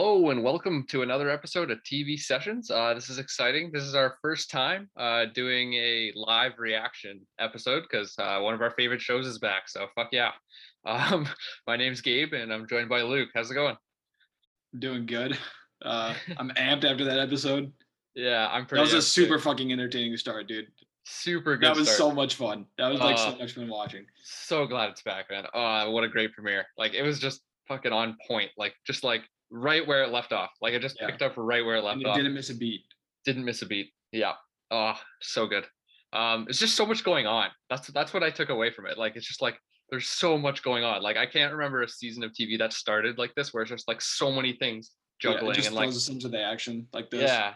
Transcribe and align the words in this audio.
Hello 0.00 0.30
and 0.30 0.44
welcome 0.44 0.84
to 0.90 1.02
another 1.02 1.28
episode 1.28 1.72
of 1.72 1.82
TV 1.82 2.16
Sessions. 2.16 2.70
Uh, 2.70 2.94
this 2.94 3.10
is 3.10 3.18
exciting. 3.18 3.72
This 3.72 3.82
is 3.82 3.96
our 3.96 4.14
first 4.22 4.48
time 4.48 4.88
uh, 4.96 5.24
doing 5.34 5.74
a 5.74 6.12
live 6.14 6.52
reaction 6.60 7.26
episode 7.40 7.82
because 7.82 8.14
uh, 8.16 8.38
one 8.38 8.54
of 8.54 8.62
our 8.62 8.70
favorite 8.70 9.00
shows 9.00 9.26
is 9.26 9.40
back. 9.40 9.68
So 9.68 9.88
fuck 9.96 10.10
yeah. 10.12 10.30
Um, 10.86 11.26
my 11.66 11.76
name's 11.76 12.00
Gabe 12.00 12.32
and 12.32 12.52
I'm 12.52 12.68
joined 12.68 12.88
by 12.88 13.02
Luke. 13.02 13.30
How's 13.34 13.50
it 13.50 13.54
going? 13.54 13.76
Doing 14.78 15.04
good. 15.04 15.36
Uh, 15.84 16.14
I'm 16.36 16.50
amped 16.50 16.84
after 16.84 17.04
that 17.06 17.18
episode. 17.18 17.72
Yeah, 18.14 18.48
I'm 18.52 18.66
pretty. 18.66 18.84
That 18.86 18.94
was 18.94 19.04
a 19.04 19.08
super 19.08 19.34
too. 19.38 19.42
fucking 19.42 19.72
entertaining 19.72 20.16
start, 20.16 20.46
dude. 20.46 20.68
super 21.06 21.56
good. 21.56 21.66
That 21.66 21.76
was 21.76 21.88
start. 21.88 21.98
so 21.98 22.12
much 22.12 22.36
fun. 22.36 22.66
That 22.78 22.86
was 22.92 23.00
like 23.00 23.18
so 23.18 23.30
Uh, 23.30 23.36
much 23.40 23.54
fun 23.54 23.66
watching. 23.66 24.06
so 24.22 24.64
glad 24.64 24.90
it's 24.90 25.02
back, 25.02 25.28
man. 25.28 25.46
Oh, 25.52 25.90
what 25.90 26.04
a 26.04 26.08
great 26.08 26.32
premiere. 26.34 26.66
Like 26.78 26.94
it 26.94 27.02
was 27.02 27.18
just 27.18 27.40
fucking 27.66 27.92
on 27.92 28.16
point. 28.28 28.52
Like 28.56 28.74
just 28.86 29.02
like 29.02 29.22
right 29.50 29.86
where 29.86 30.02
it 30.02 30.10
left 30.10 30.32
off. 30.32 30.50
Like 30.60 30.74
it 30.74 30.82
just 30.82 30.96
Yeah. 31.00 31.06
picked 31.06 31.22
up 31.22 31.32
right 31.36 31.64
where 31.64 31.76
it 31.76 31.84
left 31.84 31.94
And 31.96 32.02
it 32.02 32.08
off. 32.08 32.16
didn't 32.16 32.34
miss 32.34 32.50
a 32.50 32.54
beat. 32.54 32.82
didn't 33.24 33.44
miss 33.44 33.62
a 33.62 33.66
beat. 33.66 33.92
Yeah. 34.12 34.34
Oh, 34.70 34.98
so 35.20 35.46
good. 35.46 35.66
Um, 36.12 36.46
it's 36.48 36.58
just 36.58 36.74
so 36.76 36.86
much 36.86 37.04
going 37.04 37.26
on. 37.26 37.50
That's 37.68 37.88
that's 37.88 38.14
what 38.14 38.22
I 38.22 38.30
took 38.30 38.48
away 38.48 38.70
from 38.70 38.86
it. 38.86 38.96
Like 38.96 39.16
it's 39.16 39.26
just 39.26 39.42
like 39.42 39.58
there's 39.90 40.08
so 40.08 40.38
much 40.38 40.62
going 40.62 40.84
on. 40.84 41.02
Like 41.02 41.16
I 41.16 41.26
can't 41.26 41.52
remember 41.52 41.82
a 41.82 41.88
season 41.88 42.22
of 42.24 42.32
TV 42.32 42.58
that 42.58 42.72
started 42.72 43.18
like 43.18 43.34
this, 43.34 43.52
where 43.52 43.62
it's 43.62 43.70
just 43.70 43.88
like 43.88 44.00
so 44.00 44.30
many 44.32 44.52
things 44.54 44.92
Yeah, 45.22 45.32
juggling 45.32 45.52
it 45.52 45.54
just 45.56 45.66
and 45.68 45.76
like 45.76 45.88
us 45.88 46.08
into 46.08 46.28
the 46.28 46.40
action 46.42 46.86
like 46.94 47.10
this. 47.10 47.22
yeah, 47.22 47.54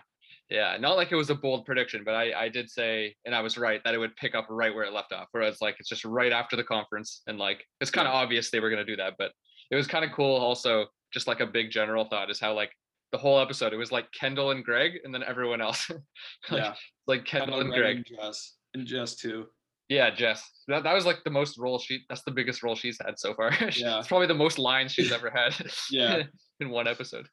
yeah. 0.51 0.77
Not 0.79 0.97
like 0.97 1.13
it 1.13 1.17
was 1.17 1.31
a 1.31 1.35
bold 1.35 1.65
prediction, 1.65 2.03
but 2.05 2.15
I 2.15 2.33
I 2.45 2.49
did 2.51 2.69
say, 2.71 3.15
and 3.25 3.35
I 3.35 3.41
was 3.41 3.57
right 3.57 3.83
that 3.85 3.95
it 3.95 3.99
would 3.99 4.15
pick 4.17 4.35
up 4.35 4.47
right 4.51 4.75
where 4.75 4.85
it 4.85 4.93
left 4.93 5.13
off. 5.13 5.29
Whereas 5.33 5.61
like 5.63 5.77
it's 5.79 5.89
just 5.89 6.05
right 6.05 6.33
after 6.33 6.57
the 6.57 6.65
conference, 6.65 7.23
and 7.27 7.39
like 7.39 7.65
it's 7.81 7.91
kind 7.91 8.07
of 8.09 8.13
obvious 8.15 8.51
they 8.51 8.61
were 8.61 8.71
gonna 8.71 8.85
do 8.85 8.97
that, 8.97 9.15
but 9.19 9.33
it 9.71 9.77
was 9.77 9.87
kind 9.87 10.05
of 10.05 10.13
cool. 10.13 10.37
Also, 10.37 10.87
just 11.13 11.27
like 11.27 11.41
a 11.41 11.47
big 11.47 11.71
general 11.71 12.05
thought 12.05 12.31
is 12.31 12.41
how 12.41 12.55
like 12.55 12.73
the 13.13 13.19
whole 13.19 13.39
episode 13.41 13.73
it 13.73 13.77
was 13.77 13.93
like 13.93 14.11
Kendall 14.13 14.51
and 14.51 14.65
Greg, 14.65 14.93
and 15.05 15.15
then 15.15 15.23
everyone 15.23 15.61
else. 15.61 15.91
like, 16.51 16.63
yeah. 16.63 16.75
like 17.07 17.25
Kendall 17.25 17.61
and 17.61 17.71
Greg 17.71 17.81
Greg. 17.81 17.97
and 17.97 18.07
Jess. 18.07 18.55
And 18.75 18.87
Jess 18.87 19.17
too. 19.17 19.47
Yeah, 19.89 20.09
Jess. 20.15 20.49
That, 20.69 20.85
that 20.85 20.95
was 20.95 21.05
like 21.05 21.19
the 21.25 21.31
most 21.31 21.59
role 21.59 21.79
she. 21.79 22.01
That's 22.09 22.23
the 22.23 22.31
biggest 22.31 22.63
role 22.63 22.75
she's 22.75 22.99
had 23.05 23.19
so 23.19 23.35
far. 23.35 23.51
Yeah. 23.77 23.99
it's 23.99 24.09
probably 24.09 24.27
the 24.29 24.35
most 24.35 24.59
lines 24.59 24.93
she's 24.93 25.13
ever 25.13 25.29
had. 25.31 25.55
Yeah. 25.91 26.23
in 26.61 26.71
one 26.71 26.89
episode. 26.89 27.29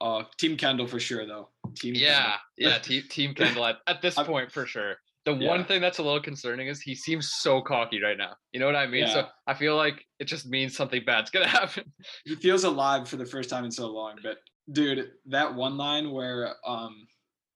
Uh, 0.00 0.24
Team 0.38 0.56
Kendall 0.56 0.86
for 0.86 1.00
sure 1.00 1.26
though. 1.26 1.48
Team 1.76 1.94
Yeah, 1.94 2.16
Kendall. 2.18 2.38
yeah. 2.58 2.78
Team 2.78 3.02
Team 3.08 3.34
Kendall 3.34 3.64
at, 3.64 3.76
at 3.86 4.02
this 4.02 4.14
point 4.14 4.52
for 4.52 4.66
sure. 4.66 4.96
The 5.34 5.46
one 5.46 5.64
thing 5.64 5.80
that's 5.80 5.98
a 5.98 6.02
little 6.02 6.20
concerning 6.20 6.68
is 6.68 6.80
he 6.80 6.94
seems 6.94 7.32
so 7.32 7.60
cocky 7.60 8.02
right 8.02 8.16
now. 8.16 8.34
You 8.52 8.60
know 8.60 8.66
what 8.66 8.76
I 8.76 8.86
mean? 8.86 9.02
Yeah. 9.02 9.12
So 9.12 9.26
I 9.46 9.54
feel 9.54 9.76
like 9.76 10.04
it 10.18 10.24
just 10.24 10.46
means 10.46 10.76
something 10.76 11.02
bad's 11.04 11.30
gonna 11.30 11.48
happen. 11.60 11.92
He 12.24 12.34
feels 12.36 12.64
alive 12.64 13.08
for 13.08 13.16
the 13.16 13.26
first 13.26 13.50
time 13.50 13.64
in 13.64 13.70
so 13.70 13.88
long. 13.88 14.16
But 14.22 14.38
dude, 14.72 15.10
that 15.26 15.54
one 15.54 15.76
line 15.76 16.10
where 16.10 16.54
um 16.66 17.06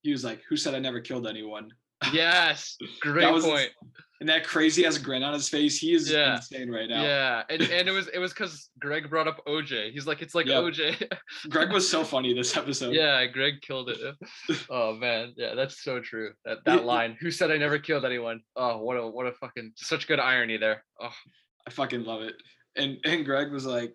he 0.03 0.11
was 0.11 0.25
like, 0.25 0.43
Who 0.49 0.57
said 0.57 0.75
I 0.75 0.79
never 0.79 1.01
killed 1.01 1.27
anyone? 1.27 1.71
yes, 2.13 2.77
great 3.01 3.29
point. 3.43 3.71
And 4.23 4.29
that 4.29 4.45
crazy 4.47 4.87
ass 4.87 4.99
grin 4.99 5.25
on 5.25 5.33
his 5.33 5.49
face, 5.49 5.79
he 5.79 5.95
is 5.95 6.09
Yeah. 6.09 6.37
insane 6.37 6.71
right 6.71 6.89
now. 6.89 7.03
Yeah, 7.03 7.43
and, 7.51 7.61
and 7.61 7.89
it 7.89 7.91
was 7.91 8.07
it 8.07 8.21
was 8.21 8.33
because 8.33 8.71
Greg 8.79 9.11
brought 9.11 9.27
up 9.27 9.45
OJ. 9.49 9.91
He's 9.91 10.07
like, 10.07 10.23
it's 10.23 10.33
like 10.33 10.47
Yep. 10.47 10.63
OJ. 10.63 11.13
Greg 11.51 11.73
was 11.73 11.91
so 11.91 12.05
funny 12.05 12.33
this 12.33 12.57
episode. 12.57 12.95
yeah, 12.95 13.27
Greg 13.27 13.55
killed 13.63 13.89
it. 13.91 13.99
Oh 14.71 14.95
man, 14.95 15.35
yeah, 15.37 15.57
that's 15.57 15.83
so 15.83 15.99
true. 15.99 16.31
That 16.45 16.59
that 16.67 16.85
line. 16.93 17.17
Who 17.21 17.33
said 17.33 17.51
I 17.51 17.57
never 17.57 17.81
killed 17.81 18.05
anyone? 18.05 18.43
Oh, 18.55 18.79
what 18.79 18.97
a 18.97 19.05
what 19.05 19.27
a 19.27 19.33
fucking 19.33 19.73
such 19.75 20.07
good 20.07 20.21
irony 20.21 20.57
there. 20.57 20.85
Oh, 21.01 21.11
I 21.67 21.71
fucking 21.71 22.05
love 22.05 22.23
it. 22.23 22.35
And 22.77 22.99
and 23.05 23.25
Greg 23.25 23.51
was 23.51 23.67
like, 23.67 23.93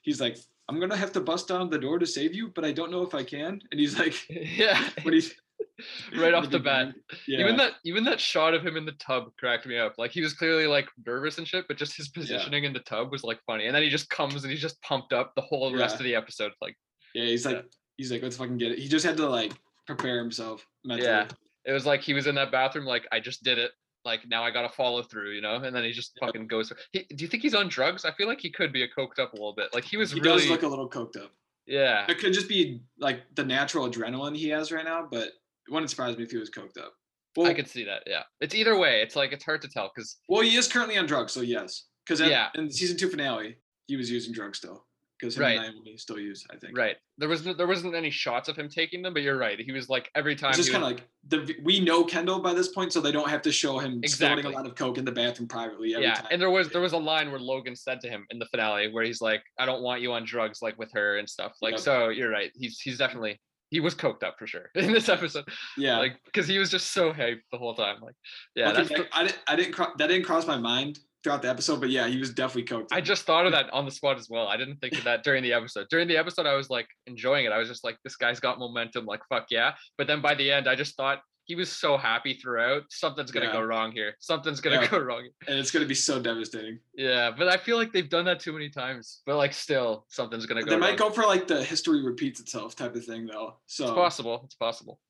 he's 0.00 0.22
like, 0.22 0.38
I'm 0.70 0.80
gonna 0.80 0.96
have 0.96 1.12
to 1.12 1.20
bust 1.20 1.48
down 1.48 1.68
the 1.68 1.78
door 1.78 1.98
to 1.98 2.06
save 2.06 2.34
you, 2.34 2.50
but 2.54 2.64
I 2.64 2.72
don't 2.72 2.90
know 2.90 3.02
if 3.02 3.14
I 3.14 3.24
can. 3.24 3.60
And 3.70 3.78
he's 3.78 3.98
like, 3.98 4.14
yeah. 4.30 4.82
when 5.02 5.12
he's 5.12 5.34
right 6.16 6.32
off 6.34 6.50
the 6.50 6.58
bat. 6.58 6.94
Yeah, 7.26 7.40
Even 7.40 7.56
that 7.58 7.72
even 7.84 8.04
that 8.04 8.20
shot 8.20 8.54
of 8.54 8.64
him 8.64 8.76
in 8.76 8.84
the 8.86 8.92
tub 8.92 9.24
cracked 9.38 9.66
me 9.66 9.78
up. 9.78 9.94
Like 9.98 10.10
he 10.10 10.20
was 10.22 10.32
clearly 10.32 10.66
like 10.66 10.88
nervous 11.06 11.38
and 11.38 11.46
shit, 11.46 11.66
but 11.68 11.76
just 11.76 11.96
his 11.96 12.08
positioning 12.08 12.64
in 12.64 12.72
the 12.72 12.80
tub 12.80 13.10
was 13.12 13.22
like 13.24 13.38
funny. 13.46 13.66
And 13.66 13.74
then 13.74 13.82
he 13.82 13.88
just 13.90 14.08
comes 14.10 14.42
and 14.42 14.50
he's 14.50 14.60
just 14.62 14.80
pumped 14.82 15.12
up 15.12 15.34
the 15.34 15.42
whole 15.42 15.74
rest 15.76 15.96
of 15.96 16.04
the 16.04 16.14
episode. 16.14 16.52
Like 16.62 16.76
yeah, 17.14 17.24
he's 17.24 17.44
like, 17.46 17.56
Yeah. 17.56 17.62
he's 17.96 18.10
like, 18.12 18.22
let's 18.22 18.36
fucking 18.36 18.58
get 18.58 18.72
it. 18.72 18.78
He 18.78 18.88
just 18.88 19.04
had 19.04 19.16
to 19.18 19.28
like 19.28 19.52
prepare 19.86 20.18
himself 20.18 20.66
mentally. 20.84 21.08
Yeah. 21.08 21.26
it 21.64 21.72
was 21.72 21.84
like 21.86 22.00
he 22.02 22.14
was 22.14 22.26
in 22.26 22.34
that 22.36 22.50
bathroom, 22.52 22.86
like 22.86 23.06
I 23.12 23.20
just 23.20 23.42
did 23.44 23.58
it. 23.58 23.72
Like 24.04 24.20
now 24.28 24.44
I 24.44 24.52
gotta 24.52 24.68
follow 24.68 25.02
through, 25.02 25.32
you 25.32 25.40
know. 25.40 25.56
And 25.56 25.74
then 25.74 25.82
he 25.84 25.90
just 25.92 26.12
fucking 26.20 26.46
goes. 26.46 26.72
He, 26.92 27.00
do 27.10 27.24
you 27.24 27.28
think 27.28 27.42
he's 27.42 27.54
on 27.56 27.68
drugs? 27.68 28.04
I 28.04 28.12
feel 28.12 28.28
like 28.28 28.40
he 28.40 28.50
could 28.50 28.72
be 28.72 28.82
a 28.84 28.88
coked 28.88 29.18
up 29.18 29.32
a 29.32 29.36
little 29.36 29.54
bit. 29.54 29.74
Like 29.74 29.84
he 29.84 29.96
was 29.96 30.12
He 30.12 30.20
really, 30.20 30.42
does 30.42 30.48
look 30.50 30.62
a 30.62 30.68
little 30.68 30.88
coked 30.88 31.16
up. 31.20 31.32
yeah, 31.66 32.06
It 32.08 32.18
could 32.18 32.32
just 32.32 32.48
be 32.48 32.82
like 33.00 33.22
the 33.34 33.44
natural 33.44 33.90
adrenaline 33.90 34.36
he 34.36 34.48
has 34.50 34.70
right 34.70 34.84
now, 34.84 35.08
but 35.10 35.30
it 35.68 35.72
wouldn't 35.72 35.90
surprise 35.90 36.16
me 36.16 36.24
if 36.24 36.30
he 36.30 36.36
was 36.38 36.50
coked 36.50 36.78
up. 36.78 36.92
Well, 37.36 37.46
I 37.48 37.54
could 37.54 37.68
see 37.68 37.84
that. 37.84 38.02
Yeah, 38.06 38.22
it's 38.40 38.54
either 38.54 38.78
way. 38.78 39.02
It's 39.02 39.14
like 39.16 39.32
it's 39.32 39.44
hard 39.44 39.60
to 39.62 39.68
tell 39.68 39.90
because 39.94 40.16
well, 40.28 40.40
he 40.42 40.56
is 40.56 40.68
currently 40.68 40.96
on 40.96 41.06
drugs, 41.06 41.32
so 41.32 41.42
yes. 41.42 41.84
Because 42.06 42.20
Yeah. 42.20 42.48
in 42.54 42.66
the 42.66 42.72
season 42.72 42.96
two 42.96 43.08
finale, 43.10 43.56
he 43.88 43.96
was 43.96 44.10
using 44.10 44.32
drugs 44.32 44.58
still. 44.58 44.86
Because 45.18 45.38
Right. 45.38 45.56
and 45.58 45.74
Naomi 45.76 45.96
still 45.96 46.18
use, 46.18 46.44
I 46.50 46.56
think. 46.58 46.76
right 46.76 46.96
there 47.18 47.28
was 47.28 47.46
no, 47.46 47.54
there 47.54 47.66
wasn't 47.66 47.94
any 47.94 48.10
shots 48.10 48.50
of 48.50 48.56
him 48.56 48.68
taking 48.68 49.00
them, 49.00 49.14
but 49.14 49.22
you're 49.22 49.38
right. 49.38 49.58
He 49.58 49.72
was 49.72 49.88
like 49.88 50.10
every 50.14 50.36
time. 50.36 50.50
It's 50.50 50.58
just 50.58 50.70
kind 50.70 50.84
of 50.84 50.90
like 50.90 51.08
the 51.28 51.56
we 51.62 51.80
know 51.80 52.04
Kendall 52.04 52.40
by 52.40 52.52
this 52.52 52.68
point, 52.68 52.92
so 52.92 53.00
they 53.00 53.12
don't 53.12 53.28
have 53.30 53.40
to 53.42 53.52
show 53.52 53.78
him 53.78 54.00
Exactly. 54.02 54.42
snorting 54.42 54.52
a 54.52 54.54
lot 54.54 54.66
of 54.66 54.74
coke 54.74 54.98
in 54.98 55.04
the 55.06 55.12
bathroom 55.12 55.48
privately 55.48 55.94
every 55.94 56.06
yeah 56.06 56.14
time. 56.16 56.26
and 56.30 56.40
there 56.40 56.50
was 56.50 56.68
there 56.70 56.82
was 56.82 56.92
a 56.92 56.98
line 56.98 57.30
where 57.30 57.40
logan 57.40 57.74
said 57.74 58.00
to 58.02 58.08
him 58.10 58.26
in 58.30 58.38
the 58.38 58.44
finale 58.46 58.92
where 58.92 59.04
he's 59.04 59.22
like 59.22 59.42
i 59.58 59.64
don't 59.64 59.82
want 59.82 60.02
you 60.02 60.12
on 60.12 60.24
drugs 60.26 60.60
like 60.60 60.78
with 60.78 60.90
her 60.92 61.16
and 61.16 61.28
stuff 61.28 61.52
like 61.62 61.72
Yep. 61.72 61.80
so 61.80 62.08
you're 62.10 62.30
right 62.30 62.50
he's 62.54 62.78
he's 62.80 62.98
definitely 62.98 63.40
he 63.70 63.80
was 63.80 63.94
coked 63.94 64.22
up 64.22 64.36
for 64.38 64.46
sure 64.46 64.70
in 64.74 64.92
this 64.92 65.08
episode. 65.08 65.44
Yeah, 65.76 65.98
like 65.98 66.16
because 66.24 66.46
he 66.46 66.58
was 66.58 66.70
just 66.70 66.92
so 66.92 67.12
hyped 67.12 67.40
the 67.52 67.58
whole 67.58 67.74
time 67.74 67.96
like 68.00 68.14
yeah 68.54 68.68
Looking 68.68 68.84
that's 68.84 69.00
back, 69.00 69.08
I 69.12 69.22
didn't, 69.24 69.38
I 69.48 69.56
didn't, 69.56 69.98
that 69.98 70.06
didn't 70.08 70.24
cross 70.24 70.46
my 70.46 70.56
mind 70.58 70.98
throughout 71.22 71.42
the 71.42 71.50
episode, 71.50 71.80
but 71.80 71.90
yeah, 71.90 72.06
he 72.06 72.18
was 72.18 72.32
definitely 72.32 72.64
coked. 72.64 72.88
i 72.92 73.00
just 73.00 73.24
thought 73.24 73.46
of 73.46 73.52
that 73.52 73.68
on 73.72 73.84
the 73.84 73.90
spot 73.90 74.16
as 74.16 74.28
well. 74.30 74.46
I 74.46 74.56
didn't 74.56 74.76
think 74.76 74.96
of 74.96 75.04
that 75.04 75.24
during 75.24 75.42
the 75.42 75.52
episode. 75.52 75.86
During 75.90 76.08
the 76.08 76.16
episode 76.16 76.46
i 76.46 76.54
was 76.54 76.70
like 76.70 76.86
enjoying 77.06 77.44
it. 77.46 77.52
I 77.52 77.58
was 77.58 77.68
just 77.68 77.84
like 77.84 77.96
this 78.04 78.16
guy's 78.16 78.40
got 78.40 78.58
momentum 78.58 79.06
like 79.06 79.20
fuck 79.28 79.46
yeah. 79.50 79.74
But 79.98 80.06
then 80.06 80.20
by 80.20 80.34
the 80.34 80.50
end 80.52 80.68
i 80.68 80.74
just 80.74 80.96
thought 80.96 81.20
he 81.46 81.54
was 81.54 81.70
so 81.72 81.96
happy 81.96 82.34
throughout 82.34 82.82
something's 82.90 83.30
gonna 83.30 83.46
Yeah. 83.46 83.52
go 83.52 83.62
wrong 83.62 83.92
here 83.92 84.14
something's 84.20 84.60
gonna 84.60 84.82
Yeah. 84.82 84.88
go 84.88 84.98
wrong 84.98 85.28
and 85.48 85.58
it's 85.58 85.70
gonna 85.70 85.86
be 85.86 85.94
so 85.94 86.20
devastating. 86.20 86.78
yeah 86.94 87.30
but 87.30 87.48
i 87.48 87.56
feel 87.56 87.76
like 87.76 87.92
they've 87.92 88.08
done 88.10 88.24
that 88.26 88.40
too 88.40 88.52
many 88.52 88.68
times 88.68 89.22
but 89.26 89.36
like 89.36 89.52
still 89.52 90.04
something's 90.08 90.44
gonna 90.46 90.62
go 90.62 90.70
They 90.70 90.76
might 90.76 90.98
wrong. 91.00 91.10
go 91.10 91.14
for 91.14 91.24
like 91.24 91.46
the 91.46 91.62
history 91.62 92.02
repeats 92.04 92.40
itself 92.40 92.74
type 92.76 92.94
of 92.94 93.04
thing 93.04 93.26
though. 93.26 93.56
So 93.66 93.84
It's 93.84 93.92
possible. 93.94 94.42
It's 94.44 94.54
possible. 94.56 95.00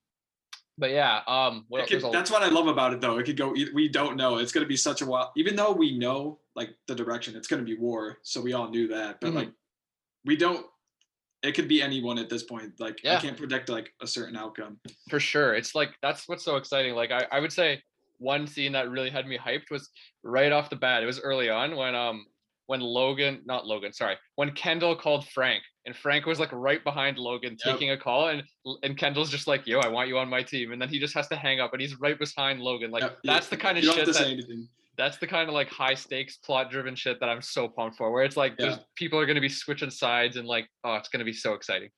But 0.79 0.91
yeah, 0.91 1.23
um, 1.27 1.65
what 1.69 1.89
could- 1.89 2.05
a- 2.05 2.11
that's 2.11 2.31
what 2.31 2.43
I 2.43 2.49
love 2.49 2.67
about 2.67 2.93
it 2.93 3.01
though. 3.01 3.17
It 3.19 3.25
could 3.25 3.37
go. 3.39 3.49
We 3.75 3.89
don't 3.89 4.17
know. 4.17 4.37
It's 4.37 4.53
gonna 4.53 4.67
be 4.67 4.77
such 4.77 5.01
a 5.01 5.07
while. 5.07 5.33
Even 5.37 5.57
though 5.57 5.73
we 5.73 5.97
know 5.97 6.41
like 6.55 6.77
the 6.87 6.95
direction, 6.95 7.35
it's 7.35 7.49
gonna 7.49 7.63
be 7.63 7.77
war. 7.77 8.19
So 8.23 8.43
we 8.43 8.53
all 8.53 8.69
knew 8.69 8.87
that. 8.89 9.19
But 9.21 9.31
Mhm. 9.31 9.35
like, 9.37 9.53
we 10.27 10.37
don't. 10.37 10.67
It 11.47 11.55
could 11.55 11.69
be 11.69 11.83
anyone 11.83 12.19
at 12.19 12.29
this 12.29 12.43
point. 12.43 12.73
Like 12.79 12.99
I 13.07 13.17
can't 13.17 13.37
predict 13.37 13.69
like 13.69 13.93
a 14.01 14.07
certain 14.07 14.37
outcome. 14.37 14.79
for 15.09 15.21
sure. 15.21 15.55
It's 15.55 15.75
like 15.75 15.91
that's 16.03 16.29
what's 16.29 16.45
so 16.45 16.57
exciting. 16.57 16.95
Like 16.95 17.11
I, 17.11 17.27
I 17.31 17.41
would 17.41 17.53
say 17.53 17.83
one 18.19 18.47
scene 18.47 18.73
that 18.73 18.91
really 18.91 19.11
had 19.11 19.27
me 19.27 19.39
hyped 19.39 19.71
was 19.71 19.91
right 20.23 20.53
off 20.53 20.71
the 20.71 20.77
bat. 20.77 21.03
It 21.03 21.07
was 21.07 21.21
early 21.21 21.49
on 21.51 21.77
when 21.77 21.95
um 21.95 22.27
when 22.67 22.81
Logan, 22.81 23.43
not 23.45 23.65
Logan, 23.65 23.93
sorry, 23.93 24.17
when 24.35 24.51
Kendall 24.53 24.97
called 24.97 25.29
Frank, 25.29 25.63
and 25.85 25.95
Frank 25.95 26.27
was 26.27 26.41
like 26.41 26.51
right 26.53 26.83
behind 26.83 27.17
Logan 27.17 27.57
Yep. 27.65 27.75
taking 27.75 27.91
a 27.93 27.97
call, 27.97 28.29
and 28.29 28.43
and 28.83 28.99
Kendall's 28.99 29.31
just 29.31 29.47
like, 29.47 29.67
"Yo, 29.67 29.79
I 29.79 29.89
want 29.89 30.09
you 30.09 30.19
on 30.19 30.29
my 30.29 30.43
team," 30.43 30.73
and 30.73 30.83
then 30.83 30.89
he 30.89 30.99
just 30.99 31.15
has 31.15 31.29
to 31.29 31.37
hang 31.37 31.61
up, 31.61 31.73
and 31.73 31.81
he's 31.81 32.01
right 32.01 32.19
behind 32.19 32.61
Logan. 32.61 32.91
Like 32.91 33.03
Yep, 33.03 33.19
yeah, 33.23 33.33
that's 33.35 33.49
the 33.49 33.57
kind 33.57 33.79
of 33.79 33.85
you 33.85 33.93
shit 33.93 34.07
that. 34.07 34.59
That's 34.97 35.19
the 35.19 35.27
kind 35.27 35.49
of 35.49 35.55
like 35.55 35.69
high 35.69 35.95
stakes 35.95 36.37
plot 36.37 36.71
driven 36.71 36.95
shit 36.95 37.21
that 37.21 37.29
I'm 37.29 37.43
so 37.43 37.69
pumped 37.69 37.97
for. 37.97 38.11
Where 38.11 38.25
it's 38.25 38.37
like 38.37 38.57
there's 38.57 38.77
Yeah. 38.77 38.83
people 38.95 39.19
are 39.19 39.27
gonna 39.27 39.41
be 39.41 39.49
switching 39.49 39.91
sides, 39.91 40.37
and 40.37 40.47
like 40.47 40.69
oh, 40.85 40.95
it's 40.95 41.09
gonna 41.09 41.25
be 41.25 41.33
so 41.33 41.55
exciting. 41.55 41.91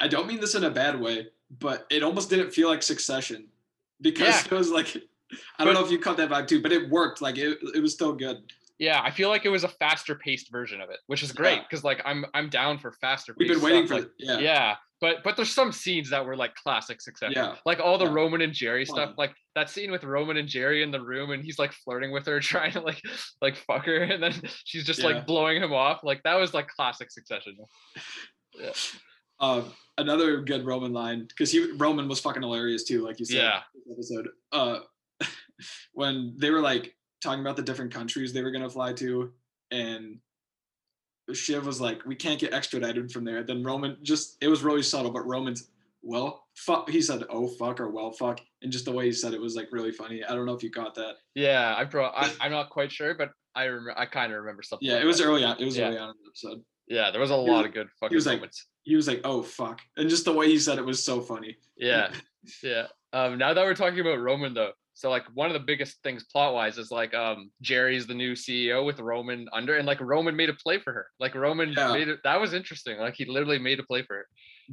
I 0.00 0.08
don't 0.08 0.26
mean 0.26 0.40
this 0.40 0.54
in 0.54 0.64
a 0.64 0.70
bad 0.70 1.00
way, 1.00 1.28
but 1.60 1.86
it 1.90 2.02
almost 2.02 2.28
didn't 2.30 2.50
feel 2.50 2.68
like 2.68 2.82
Succession 2.82 3.48
because 4.00 4.28
Yeah. 4.28 4.42
it 4.50 4.58
was 4.58 4.70
like 4.70 4.96
I 5.58 5.64
don't 5.64 5.74
know 5.74 5.84
if 5.84 5.90
you 5.90 5.98
caught 5.98 6.16
that 6.18 6.28
vibe 6.30 6.46
too, 6.46 6.60
but 6.62 6.72
it 6.72 6.88
worked. 6.90 7.20
Like 7.22 7.38
it, 7.38 7.58
it 7.74 7.80
was 7.80 7.94
still 7.94 8.12
good. 8.12 8.52
Yeah, 8.78 9.00
I 9.02 9.10
feel 9.10 9.30
like 9.30 9.44
it 9.46 9.48
was 9.48 9.64
a 9.64 9.68
faster 9.68 10.14
paced 10.14 10.50
version 10.52 10.80
of 10.82 10.90
it, 10.90 10.98
which 11.06 11.22
is 11.22 11.32
great 11.32 11.56
Yeah. 11.56 11.62
because 11.62 11.82
like 11.84 12.02
I'm 12.04 12.26
I'm 12.34 12.48
down 12.50 12.78
for 12.78 12.92
faster. 12.92 13.34
We've 13.38 13.48
been 13.48 13.62
waiting 13.62 13.86
stuff, 13.86 14.00
for 14.00 14.04
like, 14.04 14.12
yeah. 14.18 14.38
yeah. 14.38 14.76
but 15.00 15.22
but 15.24 15.34
there's 15.36 15.52
some 15.54 15.72
scenes 15.72 16.10
that 16.10 16.26
were 16.26 16.36
like 16.36 16.54
classic 16.56 17.00
Succession. 17.00 17.34
Yeah. 17.36 17.54
Like 17.64 17.80
all 17.80 17.96
the 17.96 18.04
Yeah. 18.04 18.12
Roman 18.12 18.42
and 18.42 18.52
Gerri 18.52 18.86
stuff, 18.86 19.14
like 19.16 19.32
that 19.54 19.70
scene 19.70 19.90
with 19.90 20.04
Roman 20.04 20.36
and 20.36 20.46
Gerri 20.48 20.82
in 20.82 20.90
the 20.90 21.00
room 21.00 21.30
and 21.30 21.42
he's 21.42 21.58
like 21.58 21.72
flirting 21.72 22.10
with 22.12 22.26
her, 22.26 22.38
trying 22.52 22.72
to 22.72 22.80
like 22.80 23.00
like 23.40 23.56
fuck 23.56 23.86
her, 23.86 24.02
and 24.02 24.22
then 24.22 24.34
she's 24.64 24.84
just 24.84 25.00
Yeah. 25.00 25.06
like 25.06 25.26
blowing 25.26 25.62
him 25.62 25.72
off. 25.72 26.00
Like 26.02 26.22
that 26.24 26.34
was 26.34 26.52
like 26.52 26.68
classic 26.68 27.10
Succession. 27.10 27.56
Yeah. 28.58 28.72
Uh, 29.38 29.62
another 29.98 30.40
good 30.40 30.64
Roman 30.64 30.92
line 30.92 31.26
because 31.28 31.50
he 31.52 31.70
Roman 31.72 32.08
was 32.08 32.20
fucking 32.20 32.42
hilarious 32.42 32.84
too, 32.84 33.04
like 33.04 33.18
you 33.20 33.26
said. 33.26 33.36
Yeah. 33.36 33.60
Episode. 33.92 34.28
Uh, 34.52 34.78
when 35.92 36.34
they 36.38 36.50
were 36.50 36.60
like 36.60 36.95
talking 37.22 37.40
about 37.40 37.56
the 37.56 37.62
different 37.62 37.92
countries 37.92 38.32
they 38.32 38.42
were 38.42 38.50
gonna 38.50 38.70
fly 38.70 38.92
to, 38.94 39.32
and 39.70 40.18
Shiv 41.32 41.66
was 41.66 41.80
like, 41.80 42.04
"We 42.06 42.14
can't 42.14 42.38
get 42.40 42.52
extradited 42.52 43.10
from 43.10 43.24
there." 43.24 43.42
Then 43.42 43.64
Roman 43.64 43.96
just 44.02 44.36
it 44.40 44.48
was 44.48 44.62
really 44.62 44.82
subtle, 44.82 45.10
but 45.10 45.26
Roman's 45.26 45.68
well 46.02 46.46
fuck. 46.54 46.88
He 46.88 47.02
said, 47.02 47.24
"Oh 47.30 47.48
fuck" 47.48 47.80
or 47.80 47.90
"Well 47.90 48.12
fuck," 48.12 48.40
and 48.62 48.70
just 48.70 48.84
the 48.84 48.92
way 48.92 49.06
he 49.06 49.12
said 49.12 49.34
it 49.34 49.40
was 49.40 49.56
like 49.56 49.68
really 49.72 49.90
funny. 49.90 50.22
I 50.22 50.34
don't 50.34 50.46
know 50.46 50.54
if 50.54 50.62
you 50.62 50.70
got 50.70 50.94
that. 50.94 51.16
Yeah, 51.34 51.74
I 51.76 51.84
bro, 51.84 52.06
I, 52.14 52.32
I'm 52.40 52.52
not 52.52 52.70
quite 52.70 52.92
sure, 52.92 53.14
but 53.14 53.30
I 53.56 53.64
remember. 53.64 53.98
I 53.98 54.06
kind 54.06 54.32
of 54.32 54.38
remember 54.38 54.62
something. 54.62 54.86
Yeah, 54.86 54.94
like 54.96 55.02
it 55.04 55.06
was 55.06 55.18
that. 55.18 55.24
early 55.24 55.42
on. 55.42 55.60
It 55.60 55.64
was 55.64 55.76
Yeah. 55.76 55.88
early 55.88 55.98
on 55.98 56.10
in 56.10 56.14
the 56.22 56.28
episode. 56.28 56.62
Yeah, 56.86 57.10
there 57.10 57.20
was 57.20 57.30
a 57.32 57.36
was- 57.36 57.48
lot 57.48 57.64
of 57.64 57.72
good 57.74 57.88
fucking 57.98 58.14
was 58.14 58.26
like- 58.26 58.36
moments. 58.36 58.66
He 58.84 58.94
was 58.94 59.08
like, 59.08 59.20
"Oh 59.24 59.42
fuck," 59.42 59.80
and 59.96 60.08
just 60.08 60.24
the 60.26 60.32
way 60.32 60.46
he 60.48 60.60
said 60.60 60.78
it 60.78 60.84
was 60.86 61.04
so 61.04 61.20
funny. 61.20 61.56
Yeah, 61.76 62.12
yeah. 62.62 62.86
Um, 63.12 63.36
now 63.36 63.52
that 63.52 63.64
we're 63.64 63.74
talking 63.74 63.98
about 63.98 64.20
Roman 64.20 64.54
though, 64.54 64.70
so 64.96 65.10
like 65.10 65.24
one 65.34 65.46
of 65.48 65.52
the 65.52 65.60
biggest 65.60 66.02
things 66.02 66.24
plot 66.24 66.54
wise 66.54 66.78
is 66.78 66.90
like 66.90 67.12
um 67.14 67.50
Gerri's 67.60 68.06
the 68.06 68.14
new 68.14 68.32
CEO 68.32 68.84
with 68.84 68.98
Roman 68.98 69.46
under, 69.52 69.76
and 69.76 69.86
like 69.86 70.00
Roman 70.00 70.34
made 70.34 70.48
a 70.48 70.54
play 70.54 70.78
for 70.78 70.92
her. 70.92 71.06
Like 71.20 71.34
Roman 71.34 71.74
Yeah. 71.76 71.92
made 71.92 72.08
it. 72.08 72.20
That 72.24 72.40
was 72.40 72.54
interesting. 72.54 72.98
Like 72.98 73.14
he 73.14 73.26
literally 73.26 73.58
made 73.58 73.78
a 73.78 73.82
play 73.82 74.02
for 74.02 74.16
her. 74.16 74.26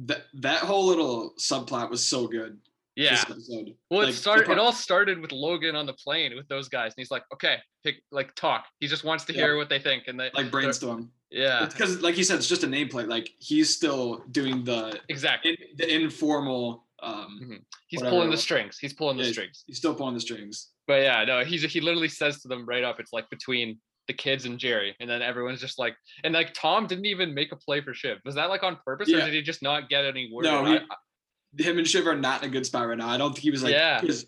That 0.06 0.22
that 0.40 0.60
whole 0.60 0.86
little 0.86 1.34
subplot 1.38 1.90
was 1.90 2.04
so 2.04 2.26
good. 2.26 2.58
Yeah. 2.96 3.22
Well, 3.28 3.36
it 3.38 3.76
Like, 3.90 4.06
the 4.06 4.12
started. 4.12 4.50
It 4.50 4.58
all 4.58 4.72
started 4.72 5.18
with 5.20 5.30
Logan 5.32 5.76
on 5.76 5.84
the 5.84 5.92
plane 5.94 6.34
with 6.36 6.48
those 6.48 6.68
guys, 6.68 6.92
and 6.96 7.02
he's 7.02 7.10
like, 7.10 7.24
"Okay, 7.34 7.56
pick 7.82 7.96
like 8.10 8.34
talk." 8.34 8.66
He 8.80 8.86
just 8.86 9.04
wants 9.04 9.24
to 9.26 9.32
Yeah. 9.34 9.40
hear 9.42 9.56
what 9.56 9.68
they 9.68 9.80
think, 9.80 10.04
and 10.06 10.18
they 10.18 10.30
like 10.32 10.50
brainstorm. 10.50 11.10
yeah, 11.30 11.66
because 11.66 12.00
like 12.02 12.16
you 12.16 12.24
said, 12.24 12.36
it's 12.36 12.46
just 12.48 12.62
a 12.62 12.68
nameplate. 12.68 13.08
Like 13.08 13.28
he's 13.40 13.74
still 13.76 14.24
doing 14.30 14.64
the 14.64 14.98
exactly. 15.10 15.50
in, 15.50 15.76
the 15.76 15.92
informal. 15.92 16.83
Um, 17.04 17.60
He's 17.88 18.00
pulling 18.02 18.30
the 18.30 18.36
strings. 18.36 18.78
He's 18.78 18.92
pulling 18.94 19.16
the 19.18 19.24
Yeah, 19.24 19.32
strings. 19.32 19.64
he's 19.66 19.76
still 19.78 19.94
pulling 19.94 20.14
the 20.14 20.20
strings. 20.20 20.70
But 20.86 21.02
yeah, 21.02 21.24
no, 21.24 21.44
he's 21.44 21.62
he 21.72 21.80
literally 21.80 22.08
says 22.08 22.40
to 22.42 22.48
them 22.48 22.64
right 22.66 22.82
up, 22.84 22.98
it's 23.00 23.12
like 23.12 23.28
between 23.30 23.78
the 24.08 24.14
kids 24.14 24.44
and 24.44 24.58
Gerri, 24.58 24.92
and 25.00 25.08
then 25.08 25.22
everyone's 25.22 25.60
just 25.60 25.78
like, 25.78 25.94
and 26.24 26.34
like 26.34 26.52
Tom 26.54 26.86
didn't 26.86 27.06
even 27.06 27.32
make 27.34 27.52
a 27.52 27.56
play 27.56 27.80
for 27.80 27.94
Shiv. 27.94 28.18
Was 28.24 28.34
that 28.34 28.48
like 28.50 28.62
on 28.62 28.78
purpose, 28.84 29.08
or 29.10 29.20
did 29.20 29.32
he 29.32 29.42
just 29.42 29.62
not 29.62 29.88
get 29.88 30.04
any 30.04 30.30
word? 30.32 30.44
No, 30.44 30.64
he- 30.64 30.76
I- 30.78 31.62
Him 31.62 31.78
and 31.78 31.86
Shiv 31.88 32.06
are 32.06 32.16
not 32.16 32.42
in 32.42 32.48
a 32.48 32.52
good 32.52 32.66
spot 32.66 32.88
right 32.88 32.98
now. 32.98 33.08
I 33.08 33.16
don't 33.16 33.32
think 33.32 33.42
he 33.44 33.50
was 33.50 33.62
like 33.62 33.72
Yeah. 33.72 34.00
because 34.00 34.26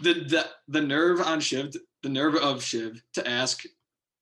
the 0.00 0.14
the 0.14 0.46
the 0.68 0.80
nerve 0.80 1.20
on 1.20 1.38
Shiv, 1.40 1.72
the 2.02 2.08
nerve 2.08 2.34
of 2.36 2.64
Shiv 2.64 3.02
to 3.14 3.28
ask 3.28 3.62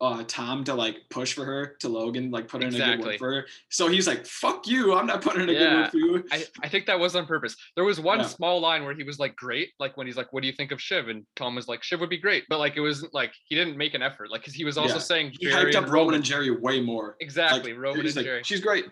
uh 0.00 0.22
Tom 0.28 0.62
to 0.64 0.74
like 0.74 0.96
push 1.10 1.32
for 1.32 1.44
her 1.44 1.74
to 1.80 1.88
Logan, 1.88 2.30
like 2.30 2.46
put 2.46 2.62
in 2.62 2.74
a 2.74 2.78
good 2.78 3.00
word 3.04 3.18
for 3.18 3.32
her. 3.34 3.46
So 3.68 3.88
he's 3.88 4.06
like, 4.06 4.24
"Fuck 4.26 4.68
you! 4.68 4.94
I'm 4.94 5.06
not 5.06 5.22
putting 5.22 5.42
in 5.42 5.48
a 5.48 5.52
good 5.54 5.60
Yeah. 5.60 5.80
word 5.82 5.90
for 5.90 5.96
you." 5.96 6.24
I, 6.30 6.44
I 6.62 6.68
think 6.68 6.86
that 6.86 7.00
was 7.00 7.16
on 7.16 7.26
purpose. 7.26 7.56
There 7.74 7.84
was 7.84 7.98
one 7.98 8.20
Yeah. 8.20 8.26
small 8.26 8.60
line 8.60 8.84
where 8.84 8.94
he 8.94 9.02
was 9.02 9.18
like, 9.18 9.34
"Great," 9.34 9.70
like 9.80 9.96
when 9.96 10.06
he's 10.06 10.16
like, 10.16 10.32
"What 10.32 10.42
do 10.42 10.46
you 10.46 10.52
think 10.52 10.70
of 10.70 10.80
Shiv?" 10.80 11.08
And 11.08 11.24
Tom 11.34 11.54
was 11.56 11.66
like, 11.66 11.82
"Shiv 11.82 11.98
would 12.00 12.10
be 12.10 12.16
great," 12.18 12.44
but 12.48 12.58
like 12.60 12.76
it 12.76 12.80
wasn't 12.80 13.12
like 13.12 13.32
he 13.44 13.56
didn't 13.56 13.76
make 13.76 13.94
an 13.94 14.02
effort, 14.02 14.30
like 14.30 14.42
because 14.42 14.54
he 14.54 14.64
was 14.64 14.78
also 14.78 14.94
Yeah. 14.94 15.00
saying 15.00 15.32
He 15.40 15.46
Gerri 15.46 15.72
hyped 15.72 15.74
up 15.74 15.88
Roman 15.90 16.14
and 16.14 16.24
Gerri 16.24 16.60
way 16.60 16.80
more. 16.80 17.16
exactly 17.20 17.72
Like, 17.72 17.82
Roman 17.82 18.06
and 18.06 18.14
like, 18.16 18.24
Gerri. 18.26 18.44
She's 18.44 18.60
great. 18.60 18.84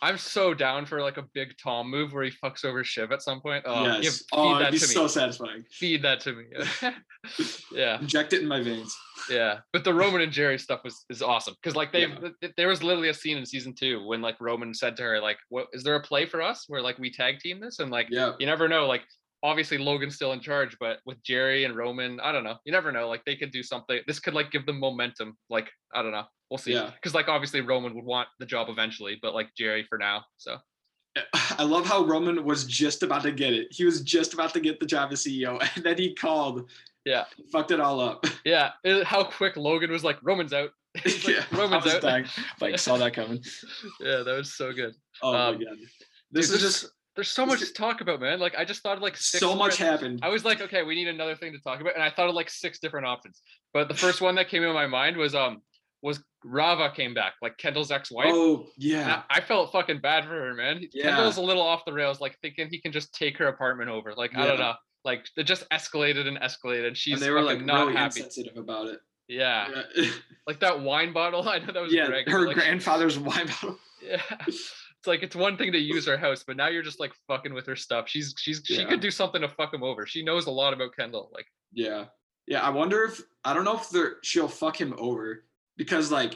I'm 0.00 0.16
so 0.16 0.54
down 0.54 0.86
for 0.86 1.02
like 1.02 1.18
a 1.18 1.22
big 1.34 1.54
Tom 1.62 1.90
move 1.90 2.12
where 2.14 2.24
he 2.24 2.30
fucks 2.30 2.64
over 2.64 2.82
Shiv 2.82 3.12
at 3.12 3.20
some 3.20 3.40
point. 3.42 3.64
Oh, 3.66 4.00
give, 4.00 4.14
feed 4.14 4.22
Oh, 4.32 4.58
that 4.58 4.66
to 4.66 4.72
me. 4.72 4.78
so 4.78 5.06
satisfying. 5.06 5.64
feed 5.70 6.00
that 6.02 6.20
to 6.20 6.32
me. 6.32 6.44
yeah, 7.72 8.00
Inject 8.00 8.32
it 8.32 8.40
in 8.42 8.48
my 8.48 8.62
veins. 8.62 8.96
yeah. 9.30 9.58
But 9.72 9.84
the 9.84 9.92
Roman 9.92 10.20
and 10.22 10.32
Gerri 10.32 10.45
stuff 10.56 10.80
was 10.84 11.04
is 11.10 11.22
awesome 11.22 11.54
because 11.60 11.74
like 11.74 11.92
they 11.92 12.02
Yeah. 12.06 12.28
th- 12.40 12.54
there 12.56 12.68
was 12.68 12.82
literally 12.82 13.08
a 13.08 13.14
scene 13.14 13.36
in 13.36 13.44
season 13.44 13.74
two 13.74 14.04
when 14.06 14.22
like 14.22 14.40
Roman 14.40 14.72
said 14.72 14.96
to 14.98 15.02
her 15.02 15.20
like, 15.20 15.38
"What 15.48 15.66
is 15.72 15.82
there 15.82 15.96
a 15.96 16.02
play 16.02 16.26
for 16.26 16.40
us 16.40 16.64
where 16.68 16.80
like 16.80 16.98
we 16.98 17.10
tag 17.10 17.40
team 17.40 17.58
this?" 17.60 17.80
And 17.80 17.90
like 17.90 18.06
Yeah. 18.10 18.32
you 18.38 18.46
never 18.46 18.68
know. 18.68 18.86
Like 18.86 19.02
obviously 19.42 19.78
Logan's 19.78 20.14
still 20.14 20.32
in 20.32 20.40
charge, 20.40 20.76
but 20.80 21.00
with 21.04 21.22
Gerri 21.22 21.64
and 21.66 21.76
Roman, 21.76 22.18
I 22.20 22.32
don't 22.32 22.44
know. 22.44 22.56
You 22.64 22.72
never 22.72 22.90
know. 22.92 23.08
Like 23.08 23.24
they 23.24 23.36
could 23.36 23.50
do 23.50 23.62
something. 23.62 24.00
This 24.06 24.20
could 24.20 24.34
like 24.34 24.50
give 24.50 24.64
them 24.66 24.78
momentum. 24.80 25.36
Like 25.50 25.68
I 25.92 26.02
don't 26.02 26.12
know. 26.12 26.24
We'll 26.50 26.58
see. 26.58 26.72
Yeah. 26.74 26.90
Because 26.94 27.14
like 27.14 27.28
obviously 27.28 27.60
Roman 27.60 27.94
would 27.94 28.04
want 28.04 28.28
the 28.38 28.46
job 28.46 28.68
eventually, 28.68 29.18
but 29.20 29.34
like 29.34 29.48
Gerri 29.60 29.84
for 29.88 29.98
now. 29.98 30.24
So 30.36 30.56
eh, 31.16 31.22
I 31.58 31.64
love 31.64 31.86
how 31.86 32.04
Roman 32.04 32.44
was 32.44 32.64
just 32.64 33.02
about 33.02 33.22
to 33.22 33.32
get 33.32 33.52
it. 33.52 33.68
He 33.70 33.84
was 33.84 34.00
just 34.02 34.32
about 34.34 34.52
to 34.54 34.60
get 34.60 34.78
the 34.80 34.86
job 34.86 35.12
as 35.12 35.24
CEO, 35.24 35.58
and 35.74 35.84
then 35.84 35.98
he 35.98 36.14
called. 36.14 36.70
Yeah. 37.06 37.24
Fucked 37.52 37.70
it 37.70 37.80
all 37.80 38.00
up. 38.00 38.26
yeah, 38.44 38.72
it- 38.84 39.04
how 39.06 39.24
quick 39.24 39.56
Logan 39.56 39.90
was 39.90 40.04
like 40.04 40.18
Roman's 40.22 40.52
out. 40.52 40.70
Like, 41.04 41.28
yeah. 41.28 41.44
Roman's 41.52 41.86
out. 41.86 42.02
dying. 42.02 42.24
Like 42.60 42.78
saw 42.86 42.96
that 42.98 43.14
coming. 43.14 43.42
yeah, 44.00 44.22
that 44.24 44.34
was 44.36 44.54
so 44.54 44.72
good. 44.72 44.94
Oh 45.22 45.34
Um, 45.34 45.58
my 45.58 45.64
god. 45.64 45.76
This 46.32 46.48
Dude, 46.48 46.56
is 46.56 46.62
there's- 46.62 46.80
just 46.82 46.92
There's 47.14 47.28
so 47.30 47.46
much 47.46 47.60
to 47.60 47.72
talk 47.72 48.00
about, 48.02 48.20
man. 48.20 48.40
Like 48.40 48.54
I 48.58 48.64
just 48.64 48.82
thought 48.82 48.96
of 48.98 49.02
like 49.02 49.16
six 49.16 49.40
so 49.40 49.54
much 49.54 49.76
happened. 49.78 50.20
I 50.22 50.28
was 50.28 50.44
like, 50.44 50.60
okay, 50.60 50.82
we 50.82 50.94
need 50.94 51.08
another 51.08 51.34
thing 51.36 51.52
to 51.52 51.58
talk 51.60 51.80
about, 51.80 51.94
and 51.94 52.02
I 52.02 52.10
thought 52.10 52.28
of 52.28 52.34
like 52.34 52.50
six 52.50 52.78
different 52.78 53.06
options. 53.06 53.40
But 53.72 53.88
the 53.88 53.94
first 53.94 54.20
one 54.20 54.34
that 54.34 54.48
came 54.48 54.62
in 54.64 54.72
my 54.74 54.86
mind 54.86 55.16
was 55.16 55.34
um 55.34 55.62
was 56.02 56.22
Rava 56.44 56.90
came 56.94 57.14
back, 57.14 57.34
like 57.42 57.56
Kendall's 57.58 57.90
ex-wife. 57.90 58.28
Oh 58.30 58.66
yeah. 58.78 59.22
I, 59.30 59.38
I 59.38 59.40
felt 59.42 59.72
fucking 59.72 60.00
bad 60.00 60.24
for 60.24 60.30
her, 60.30 60.54
man. 60.54 60.80
Yeah. 60.92 61.04
Kendall's 61.14 61.36
a 61.38 61.42
little 61.42 61.62
off 61.62 61.84
the 61.84 61.92
rails, 61.92 62.20
like 62.20 62.38
thinking 62.42 62.68
he 62.70 62.80
can 62.80 62.92
just 62.92 63.12
take 63.14 63.36
her 63.38 63.48
apartment 63.48 63.90
over. 63.90 64.14
Like 64.14 64.34
I 64.36 64.46
don't 64.46 64.58
know, 64.58 64.74
like 65.06 65.26
it 65.36 65.44
just 65.44 65.66
escalated 65.70 66.26
and 66.28 66.36
escalated. 66.38 66.94
She's 66.96 67.14
and 67.14 67.22
they 67.22 67.30
were 67.30 67.40
like 67.42 67.64
not 67.64 67.86
really 67.86 67.94
happy. 67.96 68.20
insensitive 68.20 68.58
about 68.58 68.88
it. 68.88 69.00
Yeah. 69.28 69.82
Yeah, 69.96 70.10
like 70.46 70.60
that 70.60 70.80
wine 70.82 71.12
bottle. 71.14 71.48
I 71.48 71.58
know 71.60 71.72
that 71.72 71.82
was 71.82 71.92
yeah 71.92 72.06
Greg. 72.08 72.28
her 72.28 72.46
like, 72.46 72.56
grandfather's 72.56 73.18
wine 73.18 73.46
bottle. 73.46 73.78
Yeah. 74.02 74.20
It's 74.46 75.06
like 75.06 75.22
it's 75.22 75.34
one 75.34 75.56
thing 75.56 75.72
to 75.72 75.78
use 75.78 76.06
her 76.06 76.16
house, 76.18 76.44
but 76.46 76.56
now 76.56 76.68
you're 76.68 76.82
just 76.82 77.00
like 77.00 77.12
fucking 77.26 77.54
with 77.54 77.66
her 77.66 77.74
stuff. 77.76 78.08
She's 78.08 78.34
she's 78.38 78.60
she 78.64 78.76
Yeah. 78.82 78.88
could 78.88 79.00
do 79.00 79.10
something 79.10 79.40
to 79.40 79.48
fuck 79.48 79.72
him 79.72 79.82
over. 79.82 80.06
She 80.06 80.22
knows 80.22 80.46
a 80.46 80.50
lot 80.50 80.72
about 80.74 80.94
Kendall. 80.94 81.30
Like 81.32 81.46
Yeah. 81.72 82.04
Yeah. 82.46 82.60
I 82.60 82.70
wonder 82.70 83.04
if 83.04 83.20
I 83.44 83.54
don't 83.54 83.64
know 83.64 83.76
if 83.76 83.88
they're 83.90 84.16
she'll 84.22 84.48
fuck 84.48 84.80
him 84.80 84.94
over 84.98 85.44
because 85.76 86.12
like 86.12 86.34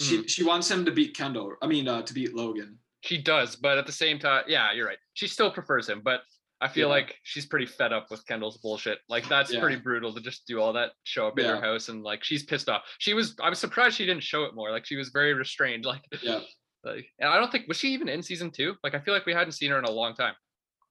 she 0.00 0.18
Mm-hmm. 0.18 0.26
she 0.26 0.42
wants 0.44 0.70
him 0.70 0.84
to 0.84 0.90
beat 0.90 1.16
Kendall. 1.16 1.54
I 1.62 1.66
mean 1.66 1.88
uh, 1.88 2.02
to 2.02 2.12
beat 2.12 2.34
Logan. 2.34 2.78
she 3.02 3.16
does, 3.18 3.56
but 3.56 3.78
at 3.78 3.86
the 3.86 3.92
same 3.92 4.18
time, 4.18 4.44
yeah, 4.46 4.72
you're 4.74 4.86
right. 4.86 4.98
She 5.14 5.26
still 5.26 5.50
prefers 5.50 5.88
him, 5.88 6.02
but 6.04 6.20
I 6.60 6.68
feel 6.68 6.88
Yeah. 6.88 6.94
like 6.94 7.18
she's 7.22 7.44
pretty 7.46 7.66
fed 7.66 7.92
up 7.92 8.10
with 8.10 8.26
Kendall's 8.26 8.56
bullshit. 8.58 8.98
Like 9.08 9.28
that's 9.28 9.52
Yeah. 9.52 9.60
pretty 9.60 9.76
brutal 9.76 10.14
to 10.14 10.20
just 10.20 10.46
do 10.46 10.60
all 10.60 10.72
that, 10.72 10.92
show 11.04 11.26
up 11.28 11.38
in 11.38 11.44
her 11.44 11.60
house 11.60 11.88
and 11.90 12.02
like 12.02 12.24
she's 12.24 12.44
pissed 12.44 12.68
off. 12.68 12.82
She 12.98 13.12
was 13.14 13.36
I 13.42 13.50
was 13.50 13.58
surprised 13.58 13.96
she 13.96 14.06
didn't 14.06 14.22
show 14.22 14.44
it 14.44 14.54
more. 14.54 14.70
Like 14.70 14.86
she 14.86 14.96
was 14.96 15.10
very 15.10 15.34
restrained. 15.34 15.84
Like 15.92 16.02
Yeah. 16.22 16.40
like 16.84 17.06
and 17.18 17.28
I 17.28 17.38
don't 17.38 17.52
think 17.52 17.68
was 17.68 17.76
she 17.76 17.88
even 17.92 18.08
in 18.08 18.22
season 18.22 18.50
two? 18.50 18.76
Like 18.82 18.94
I 18.94 19.00
feel 19.00 19.12
like 19.12 19.26
we 19.26 19.34
hadn't 19.34 19.52
seen 19.52 19.70
her 19.70 19.78
in 19.78 19.84
a 19.84 19.90
long 19.90 20.14
time. 20.14 20.34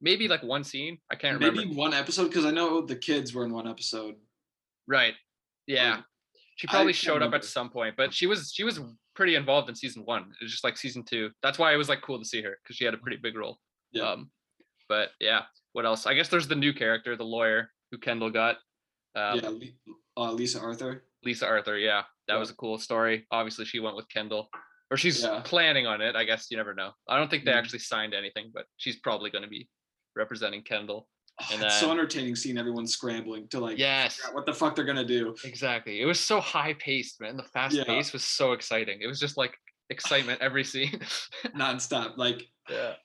Maybe 0.02 0.28
like 0.28 0.44
one 0.44 0.64
scene. 0.64 1.00
I 1.12 1.16
can't 1.16 1.36
remember. 1.40 1.62
Maybe 1.62 1.74
one 1.76 1.94
episode 1.94 2.28
because 2.28 2.45
I 2.45 2.52
know 2.52 2.81
the 2.81 2.95
kids 2.95 3.34
were 3.34 3.45
in 3.45 3.52
one 3.54 3.68
episode. 3.68 4.16
Right. 4.88 5.16
Yeah. 5.68 6.00
Or- 6.00 6.06
She 6.57 6.68
probably 6.68 6.94
showed 6.94 7.16
up 7.24 7.31
remember. 7.31 7.38
at 7.38 7.45
some 7.45 7.69
point, 7.69 7.95
but 7.98 8.14
she 8.14 8.28
was 8.28 8.52
she 8.54 8.64
was 8.64 8.80
pretty 9.16 9.36
involved 9.36 9.68
in 9.69 9.76
season 9.76 10.06
one. 10.06 10.24
It 10.40 10.44
was 10.44 10.52
just 10.52 10.64
like 10.64 10.78
season 10.78 11.04
two. 11.04 11.31
That's 11.42 11.57
why 11.57 11.74
it 11.74 11.78
was 11.78 11.90
like 11.90 12.02
cool 12.02 12.19
to 12.19 12.26
see 12.26 12.42
her 12.44 12.60
because 12.62 12.76
she 12.76 12.86
had 12.86 12.94
a 12.94 12.98
pretty 12.98 13.18
big 13.18 13.36
role. 13.36 13.60
Yeah. 13.92 14.12
Um, 14.12 14.30
but 14.89 15.09
yeah, 15.19 15.44
what 15.73 15.85
else? 15.85 16.06
I 16.06 16.13
guess 16.13 16.30
there's 16.30 16.47
the 16.47 16.56
new 16.56 16.73
character, 16.73 17.15
the 17.15 17.23
lawyer 17.25 17.71
who 17.92 17.97
Kendall 17.97 18.30
got. 18.30 18.57
Um, 19.15 19.39
yeah. 19.61 19.69
Uh, 20.18 20.31
Lisa 20.31 20.59
Arthur. 20.59 21.04
Lisa 21.23 21.45
Arthur. 21.47 21.77
Yeah, 21.77 22.04
that 22.27 22.33
Yeah. 22.35 22.39
was 22.39 22.49
a 22.49 22.56
cool 22.56 22.77
story. 22.77 23.25
Obviously, 23.31 23.65
she 23.65 23.80
went 23.80 23.95
with 23.95 24.07
Kendall, 24.09 24.49
or 24.92 24.97
she's 24.97 25.23
Yeah. 25.23 25.42
planning 25.44 25.87
on 25.87 26.01
it. 26.01 26.15
I 26.15 26.23
guess 26.23 26.47
you 26.51 26.57
never 26.57 26.73
know. 26.73 26.92
I 27.07 27.18
don't 27.18 27.30
think 27.30 27.45
they 27.45 27.51
Mhm. 27.51 27.56
actually 27.57 27.80
signed 27.80 28.13
anything, 28.13 28.51
but 28.54 28.65
she's 28.77 28.97
probably 28.97 29.30
going 29.30 29.44
to 29.44 29.49
be 29.49 29.69
representing 30.15 30.63
Kendall. 30.63 31.07
Oh, 31.42 31.45
And 31.51 31.63
it's 31.63 31.80
so 31.81 31.92
entertaining 31.92 32.35
seeing 32.37 32.57
everyone 32.57 32.87
scrambling 32.87 33.49
to 33.49 33.59
like 33.59 33.77
Yes. 33.77 34.21
out 34.25 34.33
what 34.33 34.45
the 34.45 34.54
fuck 34.54 34.73
they're 34.73 34.85
gonna 34.85 35.04
do. 35.04 35.35
Exactly. 35.44 35.99
It 35.99 36.06
was 36.06 36.18
so 36.18 36.39
high 36.39 36.73
paced, 36.75 37.19
man. 37.19 37.35
The 37.35 37.44
fast 37.44 37.75
Yeah. 37.75 37.83
pace 37.83 38.13
was 38.13 38.23
so 38.23 38.54
exciting. 38.54 39.01
It 39.01 39.07
was 39.07 39.19
just 39.19 39.35
like 39.35 39.57
excitement 39.89 40.39
every 40.42 40.63
scene. 40.63 40.97
nonstop. 41.54 42.15
Like 42.15 42.47
yeah. 42.69 42.95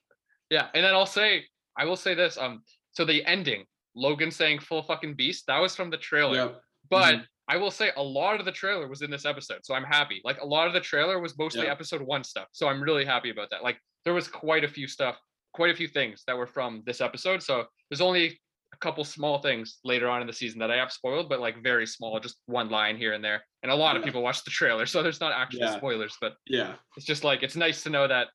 Yeah. 0.48 0.68
And 0.74 0.84
then 0.84 0.94
I'll 0.94 1.06
say, 1.06 1.46
I 1.80 1.84
will 1.86 1.96
say 1.96 2.14
this. 2.14 2.36
Um, 2.36 2.62
so 2.92 3.04
the 3.04 3.24
ending, 3.24 3.64
Logan 3.94 4.30
saying 4.30 4.58
full 4.60 4.82
fucking 4.82 5.14
beast, 5.14 5.44
that 5.46 5.58
was 5.58 5.74
from 5.74 5.88
the 5.90 5.96
trailer. 5.96 6.34
yep. 6.36 6.60
But 6.90 7.14
Mhm. 7.14 7.26
I 7.48 7.56
will 7.56 7.70
say 7.70 7.90
a 7.96 8.02
lot 8.02 8.38
of 8.38 8.44
the 8.46 8.52
trailer 8.52 8.86
was 8.86 9.02
in 9.02 9.10
this 9.10 9.24
episode. 9.24 9.60
So 9.64 9.74
I'm 9.74 9.84
happy. 9.84 10.20
Like 10.24 10.40
a 10.40 10.46
lot 10.46 10.66
of 10.68 10.72
the 10.74 10.80
trailer 10.80 11.18
was 11.18 11.36
mostly 11.38 11.64
Yeah. 11.64 11.72
episode 11.72 12.02
one 12.02 12.22
stuff. 12.22 12.48
So 12.52 12.68
I'm 12.68 12.82
really 12.82 13.04
happy 13.04 13.30
about 13.30 13.48
that. 13.50 13.62
Like 13.62 13.78
there 14.04 14.14
was 14.14 14.28
quite 14.28 14.62
a 14.64 14.68
few 14.68 14.86
stuff, 14.86 15.16
quite 15.54 15.70
a 15.70 15.74
few 15.74 15.88
things 15.88 16.22
that 16.26 16.36
were 16.36 16.46
from 16.46 16.82
this 16.86 17.00
episode. 17.00 17.42
So 17.42 17.66
there's 17.88 18.00
only 18.02 18.40
a 18.72 18.76
couple 18.76 19.02
small 19.04 19.40
things 19.42 19.78
later 19.84 20.08
on 20.08 20.20
in 20.20 20.26
the 20.28 20.32
season 20.32 20.58
that 20.60 20.70
I 20.70 20.76
have 20.76 20.92
spoiled, 20.92 21.28
but 21.28 21.40
like 21.40 21.60
very 21.62 21.86
small, 21.86 22.20
just 22.20 22.38
one 22.46 22.68
line 22.70 22.96
here 22.96 23.14
and 23.14 23.24
there. 23.24 23.44
And 23.62 23.72
a 23.72 23.74
lot 23.74 23.96
of 23.96 24.04
people 24.04 24.22
watched 24.22 24.44
the 24.44 24.50
trailer, 24.52 24.86
so 24.92 25.02
there's 25.02 25.20
not 25.20 25.32
actually 25.32 25.62
Yeah. 25.62 25.76
spoilers, 25.76 26.16
but 26.20 26.36
Yeah. 26.46 26.76
it's 26.96 27.06
just 27.06 27.24
like 27.24 27.42
it's 27.42 27.56
nice 27.56 27.82
to 27.82 27.90
know 27.90 28.06
that 28.06 28.28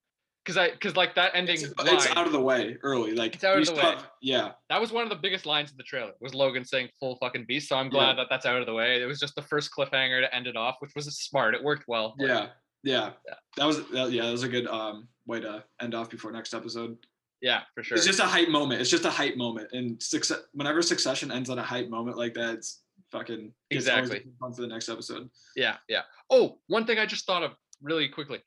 because 0.45 0.57
I 0.57 0.71
because 0.71 0.95
like 0.95 1.15
that 1.15 1.31
ending 1.33 1.55
It's, 1.55 1.75
line, 1.77 1.95
it's 1.95 2.07
out 2.15 2.27
of 2.27 2.31
the 2.31 2.39
way 2.39 2.77
early. 2.83 3.13
Like 3.15 3.33
It's 3.35 3.43
out 3.43 3.57
of 3.57 3.65
the 3.65 3.73
way. 3.73 3.95
yeah. 4.21 4.51
that 4.69 4.79
was 4.79 4.91
one 4.91 5.03
of 5.03 5.09
the 5.09 5.15
biggest 5.15 5.45
lines 5.45 5.71
in 5.71 5.77
the 5.77 5.83
trailer 5.83 6.11
was 6.21 6.35
Logan 6.35 6.63
saying 6.63 6.89
full 6.99 7.17
fucking 7.17 7.45
beast. 7.47 7.69
So 7.69 7.75
I'm 7.77 7.89
glad 7.89 8.09
Yeah. 8.11 8.15
that 8.17 8.27
that's 8.29 8.45
out 8.45 8.59
of 8.59 8.65
the 8.67 8.73
way. 8.73 9.01
It 9.01 9.05
was 9.05 9.19
just 9.19 9.35
the 9.35 9.41
first 9.41 9.71
cliffhanger 9.75 10.21
to 10.21 10.33
end 10.35 10.45
it 10.47 10.55
off, 10.55 10.75
which 10.79 10.91
was 10.95 11.05
smart. 11.17 11.55
It 11.55 11.63
worked 11.63 11.85
well. 11.87 12.13
Like, 12.19 12.27
Yeah. 12.29 12.47
Yeah. 12.83 13.11
Yeah. 13.25 13.33
That 13.57 13.65
was 13.65 13.87
that, 13.89 14.11
yeah, 14.11 14.25
that 14.25 14.31
was 14.31 14.43
a 14.43 14.49
good 14.49 14.67
um 14.67 15.07
way 15.25 15.39
to 15.39 15.63
end 15.81 15.95
off 15.95 16.09
before 16.09 16.31
next 16.31 16.53
episode. 16.53 16.95
yeah, 17.41 17.61
for 17.73 17.81
sure. 17.83 17.97
It's 17.97 18.05
just 18.05 18.19
a 18.19 18.25
hype 18.25 18.49
moment. 18.49 18.81
It's 18.81 18.89
just 18.91 19.05
a 19.05 19.09
hype 19.09 19.37
moment. 19.37 19.69
And 19.73 20.01
success 20.01 20.39
whenever 20.53 20.81
succession 20.83 21.31
ends 21.31 21.49
on 21.49 21.57
a 21.59 21.63
hype 21.63 21.89
moment 21.89 22.17
like 22.17 22.33
that, 22.35 22.53
it's 22.55 22.83
fucking 23.11 23.51
Exactly. 23.71 24.23
fun 24.39 24.53
for 24.53 24.61
the 24.61 24.67
next 24.67 24.89
episode. 24.89 25.29
Yeah, 25.55 25.77
yeah. 25.89 26.03
Oh, 26.29 26.59
one 26.67 26.85
thing 26.85 26.97
I 26.99 27.05
just 27.05 27.25
thought 27.25 27.43
of. 27.43 27.51
really 27.81 28.07
quickly. 28.07 28.39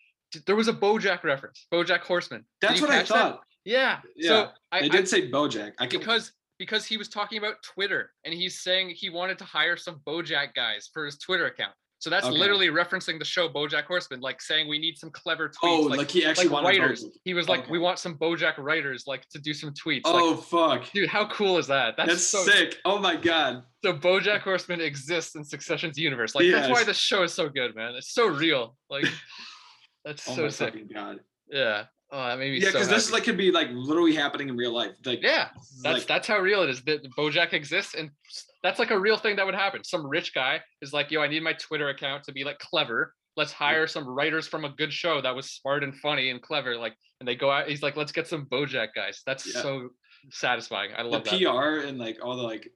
There 0.47 0.57
was 0.57 0.69
a 0.69 0.73
BoJack 0.73 1.25
reference, 1.25 1.67
BoJack 1.73 2.01
Horseman. 2.01 2.45
That's 2.61 2.81
what 2.81 2.91
I 2.91 2.99
catch 2.99 3.09
that? 3.09 3.15
thought. 3.15 3.41
Yeah. 3.65 3.99
Yeah, 4.17 4.29
So 4.29 4.49
I, 4.73 4.81
They 4.81 4.87
I 4.87 4.89
did 4.89 5.09
say 5.09 5.31
BoJack. 5.31 5.73
I 5.79 5.87
can 5.87 5.99
because 6.01 6.33
because 6.59 6.85
he 6.85 6.97
was 6.97 7.09
talking 7.09 7.39
about 7.39 7.55
Twitter 7.63 8.11
and 8.25 8.35
he's 8.35 8.61
saying 8.63 8.91
he 8.91 9.11
wanted 9.11 9.39
to 9.39 9.45
hire 9.45 9.77
some 9.77 10.01
BoJack 10.07 10.55
guys 10.55 10.89
for 10.93 11.05
his 11.07 11.17
Twitter 11.19 11.47
account. 11.47 11.73
So 12.01 12.11
that's 12.11 12.27
Okay. 12.27 12.37
literally 12.39 12.69
referencing 12.69 13.19
the 13.19 13.25
show 13.25 13.49
BoJack 13.49 13.85
Horseman, 13.85 14.21
like 14.21 14.41
saying 14.41 14.69
we 14.69 14.79
need 14.79 14.97
some 14.97 15.11
clever 15.11 15.49
tweets. 15.49 15.55
Oh, 15.65 15.81
like, 15.83 15.99
like, 15.99 16.11
he 16.11 16.25
actually 16.25 16.45
like 16.47 16.63
wanted 16.65 16.79
writers. 16.81 17.05
He 17.25 17.35
was 17.35 17.49
like, 17.49 17.69
we 17.69 17.79
want 17.81 17.99
some 17.99 18.17
BoJack 18.17 18.57
writers, 18.59 19.05
like 19.09 19.29
to 19.31 19.39
do 19.41 19.53
some 19.53 19.73
tweets. 19.75 20.03
Oh 20.05 20.35
Like, 20.35 20.83
fuck. 20.83 20.93
dude, 20.93 21.09
how 21.09 21.27
cool 21.29 21.59
is 21.59 21.67
that? 21.69 21.97
That's, 21.97 22.09
That's 22.11 22.29
so 22.29 22.45
sick. 22.45 22.79
Oh 22.85 22.99
my 22.99 23.17
god. 23.17 23.65
so 23.85 23.93
BoJack 23.95 24.41
Horseman 24.41 24.81
exists 24.81 25.35
in 25.35 25.45
Succession's 25.45 25.99
universe. 25.99 26.35
Like 26.37 26.51
that's 26.53 26.69
why 26.69 26.79
Yes. 26.79 26.87
the 26.87 26.95
show 26.95 27.25
is 27.25 27.35
so 27.35 27.49
good, 27.49 27.75
man. 27.75 27.95
It's 27.97 28.13
so 28.15 28.27
real. 28.29 28.77
Like 28.91 29.05
that's 30.09 30.29
Oh 30.29 30.35
so 30.35 30.43
my 30.43 30.49
sick. 30.49 30.73
fucking 30.75 30.89
god. 30.93 31.21
Yeah. 31.51 31.85
Oh, 32.11 32.27
that 32.27 32.39
made 32.39 32.53
me 32.53 32.59
Yeah, 32.59 32.69
so 32.69 32.73
because 32.73 32.89
this 32.89 33.05
happy. 33.07 33.15
like 33.15 33.25
could 33.25 33.37
be 33.37 33.51
like 33.51 33.69
literally 33.73 34.15
happening 34.15 34.49
in 34.49 34.57
real 34.57 34.73
life. 34.73 34.93
Like 35.05 35.23
yeah. 35.23 35.49
That's 35.83 35.99
like, 35.99 36.07
that's 36.07 36.27
how 36.27 36.39
real 36.39 36.63
it 36.63 36.71
is. 36.71 36.83
That 36.83 37.05
BoJack 37.17 37.53
exists, 37.53 37.95
and 37.95 38.11
that's 38.63 38.79
like 38.79 38.91
a 38.91 38.99
real 38.99 39.17
thing 39.19 39.37
that 39.37 39.45
would 39.47 39.55
happen. 39.55 39.85
Some 39.85 40.07
rich 40.07 40.35
guy 40.35 40.61
is 40.81 40.93
like, 40.95 41.11
"Yo, 41.11 41.21
I 41.21 41.29
need 41.29 41.43
my 41.43 41.53
Twitter 41.53 41.91
account 41.91 42.25
to 42.25 42.33
be 42.33 42.45
like 42.45 42.59
clever. 42.59 43.15
Let's 43.37 43.53
hire 43.53 43.87
some 43.87 44.09
writers 44.09 44.49
from 44.49 44.65
a 44.65 44.71
good 44.71 44.93
show 44.93 45.21
that 45.21 45.37
was 45.37 45.51
smart 45.51 45.85
and 45.85 45.95
funny 45.97 46.31
and 46.31 46.41
clever." 46.41 46.77
Like, 46.79 46.95
and 47.21 47.29
they 47.29 47.35
go 47.37 47.51
out. 47.51 47.69
He's 47.69 47.83
like, 47.83 47.97
"Let's 47.97 48.13
get 48.13 48.27
some 48.27 48.47
BoJack 48.47 48.89
guys." 48.95 49.21
That's 49.27 49.47
Yeah. 49.55 49.61
so 49.63 49.91
satisfying. 50.31 50.93
I 50.97 51.03
the 51.03 51.11
love 51.11 51.25
that. 51.25 51.39
The 51.39 51.45
PR 51.45 51.87
and 51.87 51.99
like 51.99 52.19
all 52.25 52.37
the 52.37 52.43
like 52.43 52.69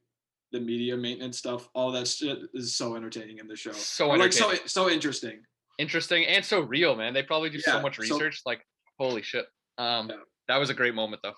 the 0.52 0.60
media 0.60 0.94
maintenance 0.96 1.38
stuff. 1.38 1.68
All 1.74 1.90
that 1.92 2.06
shit 2.06 2.38
is 2.52 2.76
so 2.76 2.96
entertaining 2.96 3.38
in 3.38 3.48
the 3.48 3.56
show. 3.56 3.72
So 3.72 4.08
like 4.10 4.32
so 4.34 4.52
so 4.66 4.90
interesting. 4.90 5.40
Interesting 5.78 6.24
and 6.26 6.44
so 6.44 6.60
real, 6.60 6.94
man. 6.96 7.14
They 7.14 7.22
probably 7.22 7.50
do 7.50 7.60
so 7.60 7.76
Yeah, 7.76 7.82
much 7.82 7.96
so- 7.96 8.02
research. 8.02 8.42
like, 8.46 8.64
holy 8.98 9.22
shit. 9.22 9.46
Um, 9.78 10.08
Yeah. 10.10 10.16
that 10.48 10.56
was 10.58 10.70
a 10.70 10.74
great 10.74 10.94
moment 10.94 11.22
though. 11.22 11.34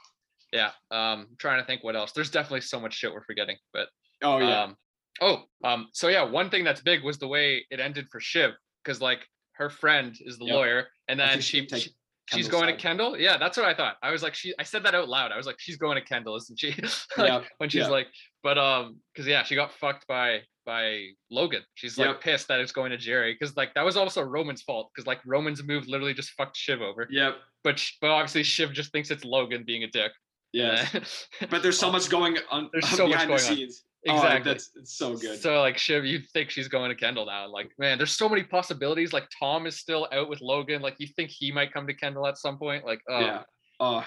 Yeah. 0.53 0.73
Um, 0.91 1.27
I'm 1.31 1.37
trying 1.39 1.61
to 1.61 1.67
think 1.67 1.83
what 1.83 1.97
else. 1.97 2.13
There's 2.13 2.31
definitely 2.31 2.61
so 2.63 2.79
much 2.81 2.95
shit 2.95 3.13
we're 3.13 3.25
forgetting, 3.25 3.57
but 3.73 3.89
Oh 4.23 4.39
yeah. 4.39 4.63
Um, 4.65 4.77
oh, 5.21 5.45
um, 5.65 5.89
so 5.93 6.09
yeah, 6.09 6.23
one 6.23 6.51
thing 6.51 6.65
that's 6.65 6.81
big 6.81 7.03
was 7.05 7.19
the 7.19 7.29
way 7.29 7.65
it 7.71 7.81
ended 7.81 8.07
for 8.11 8.21
Shiv, 8.21 8.53
because 8.83 9.01
like 9.01 9.21
her 9.53 9.71
friend 9.71 10.17
is 10.21 10.39
the 10.39 10.47
Yep. 10.47 10.55
lawyer, 10.55 10.89
and 11.09 11.19
then 11.19 11.41
she, 11.41 11.67
she- 11.69 11.95
she's 12.33 12.49
going 12.49 12.65
side. 12.69 12.73
to 12.73 12.83
Kendall. 12.83 13.19
Yeah, 13.19 13.37
that's 13.37 13.57
what 13.57 13.67
I 13.67 13.75
thought. 13.75 13.97
I 14.03 14.11
was 14.11 14.23
like, 14.23 14.35
she, 14.35 14.55
I 14.59 14.63
said 14.63 14.83
that 14.85 14.95
out 14.95 15.09
loud. 15.09 15.31
I 15.31 15.37
was 15.37 15.47
like, 15.47 15.57
she's 15.61 15.77
going 15.77 15.97
to 15.97 16.01
Kendall, 16.05 16.37
isn't 16.37 16.59
she? 16.59 16.69
like, 17.19 17.29
Yep, 17.29 17.45
When 17.59 17.69
she's 17.69 17.83
yeah. 17.83 17.89
like, 17.89 18.07
but 18.43 18.57
um, 18.59 18.99
because 19.13 19.27
yeah, 19.29 19.43
she 19.45 19.55
got 19.55 19.73
fucked 19.73 20.07
by 20.07 20.41
by 20.65 21.09
Logan. 21.31 21.63
She's 21.75 21.97
like 21.99 22.09
Yep. 22.09 22.21
pissed 22.21 22.49
that 22.49 22.61
it's 22.61 22.73
going 22.73 22.91
to 22.91 22.97
Gerri, 22.99 23.35
because 23.39 23.57
like 23.57 23.75
that 23.75 23.85
was 23.85 23.97
also 23.97 24.23
Roman's 24.23 24.63
fault, 24.63 24.91
because 24.95 25.07
like 25.07 25.21
Roman's 25.27 25.63
move 25.63 25.87
literally 25.89 26.15
just 26.15 26.31
fucked 26.31 26.57
Shiv 26.57 26.81
over. 26.83 27.07
Yep. 27.11 27.37
But 27.63 27.85
but 28.01 28.11
obviously 28.11 28.43
Shiv 28.43 28.73
just 28.73 28.93
thinks 28.93 29.11
it's 29.11 29.25
Logan 29.25 29.65
being 29.67 29.85
a 29.85 29.89
dick. 29.89 30.13
Yeah. 30.53 30.87
But 31.51 31.63
there's 31.63 31.79
so 31.79 31.89
Oh, 31.89 31.93
much 31.93 32.09
going 32.09 32.39
on 32.51 32.71
There's 32.73 32.89
so 32.97 33.07
much 33.09 33.13
behind 33.13 33.31
the 33.31 33.37
going 33.37 33.51
on. 33.51 33.57
scenes. 33.57 33.83
Oh, 34.07 34.15
exactly. 34.17 34.51
Oh, 34.51 34.53
that's 34.53 34.71
it's 34.77 34.97
so 34.97 35.17
good. 35.17 35.41
So 35.41 35.61
like 35.61 35.79
Shiv, 35.79 36.05
you 36.05 36.21
think 36.21 36.51
she's 36.51 36.69
going 36.69 36.91
to 36.91 36.95
Kendall 36.95 37.25
now? 37.27 37.49
Like, 37.49 37.71
man, 37.79 37.97
there's 37.99 38.13
so 38.17 38.29
many 38.29 38.43
possibilities. 38.43 39.13
Like 39.15 39.27
Tom 39.39 39.67
is 39.67 39.79
still 39.81 40.07
out 40.13 40.29
with 40.29 40.41
Logan. 40.43 40.83
Like 40.83 40.97
you 40.99 41.07
think 41.09 41.31
he 41.31 41.51
might 41.51 41.73
come 41.73 41.87
to 41.87 41.95
Kendall 41.95 42.27
at 42.27 42.37
some 42.39 42.59
point. 42.59 42.85
Like, 42.85 43.01
oh, 43.09 43.21
yeah. 43.21 43.43
Oh, 43.81 44.05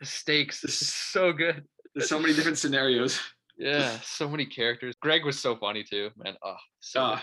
the 0.00 0.06
stakes. 0.06 0.60
This- 0.62 0.80
It's 0.82 0.94
so 0.94 1.32
good. 1.34 1.64
there's 1.94 2.08
so 2.08 2.18
many 2.18 2.32
different 2.34 2.56
scenarios. 2.58 3.20
Yeah, 3.60 3.98
so 4.04 4.28
many 4.28 4.46
characters. 4.46 4.94
Greg 5.00 5.24
was 5.24 5.38
so 5.38 5.54
funny 5.56 5.84
too, 5.84 6.10
man. 6.16 6.36
Oh, 6.42 6.56
so 6.80 7.16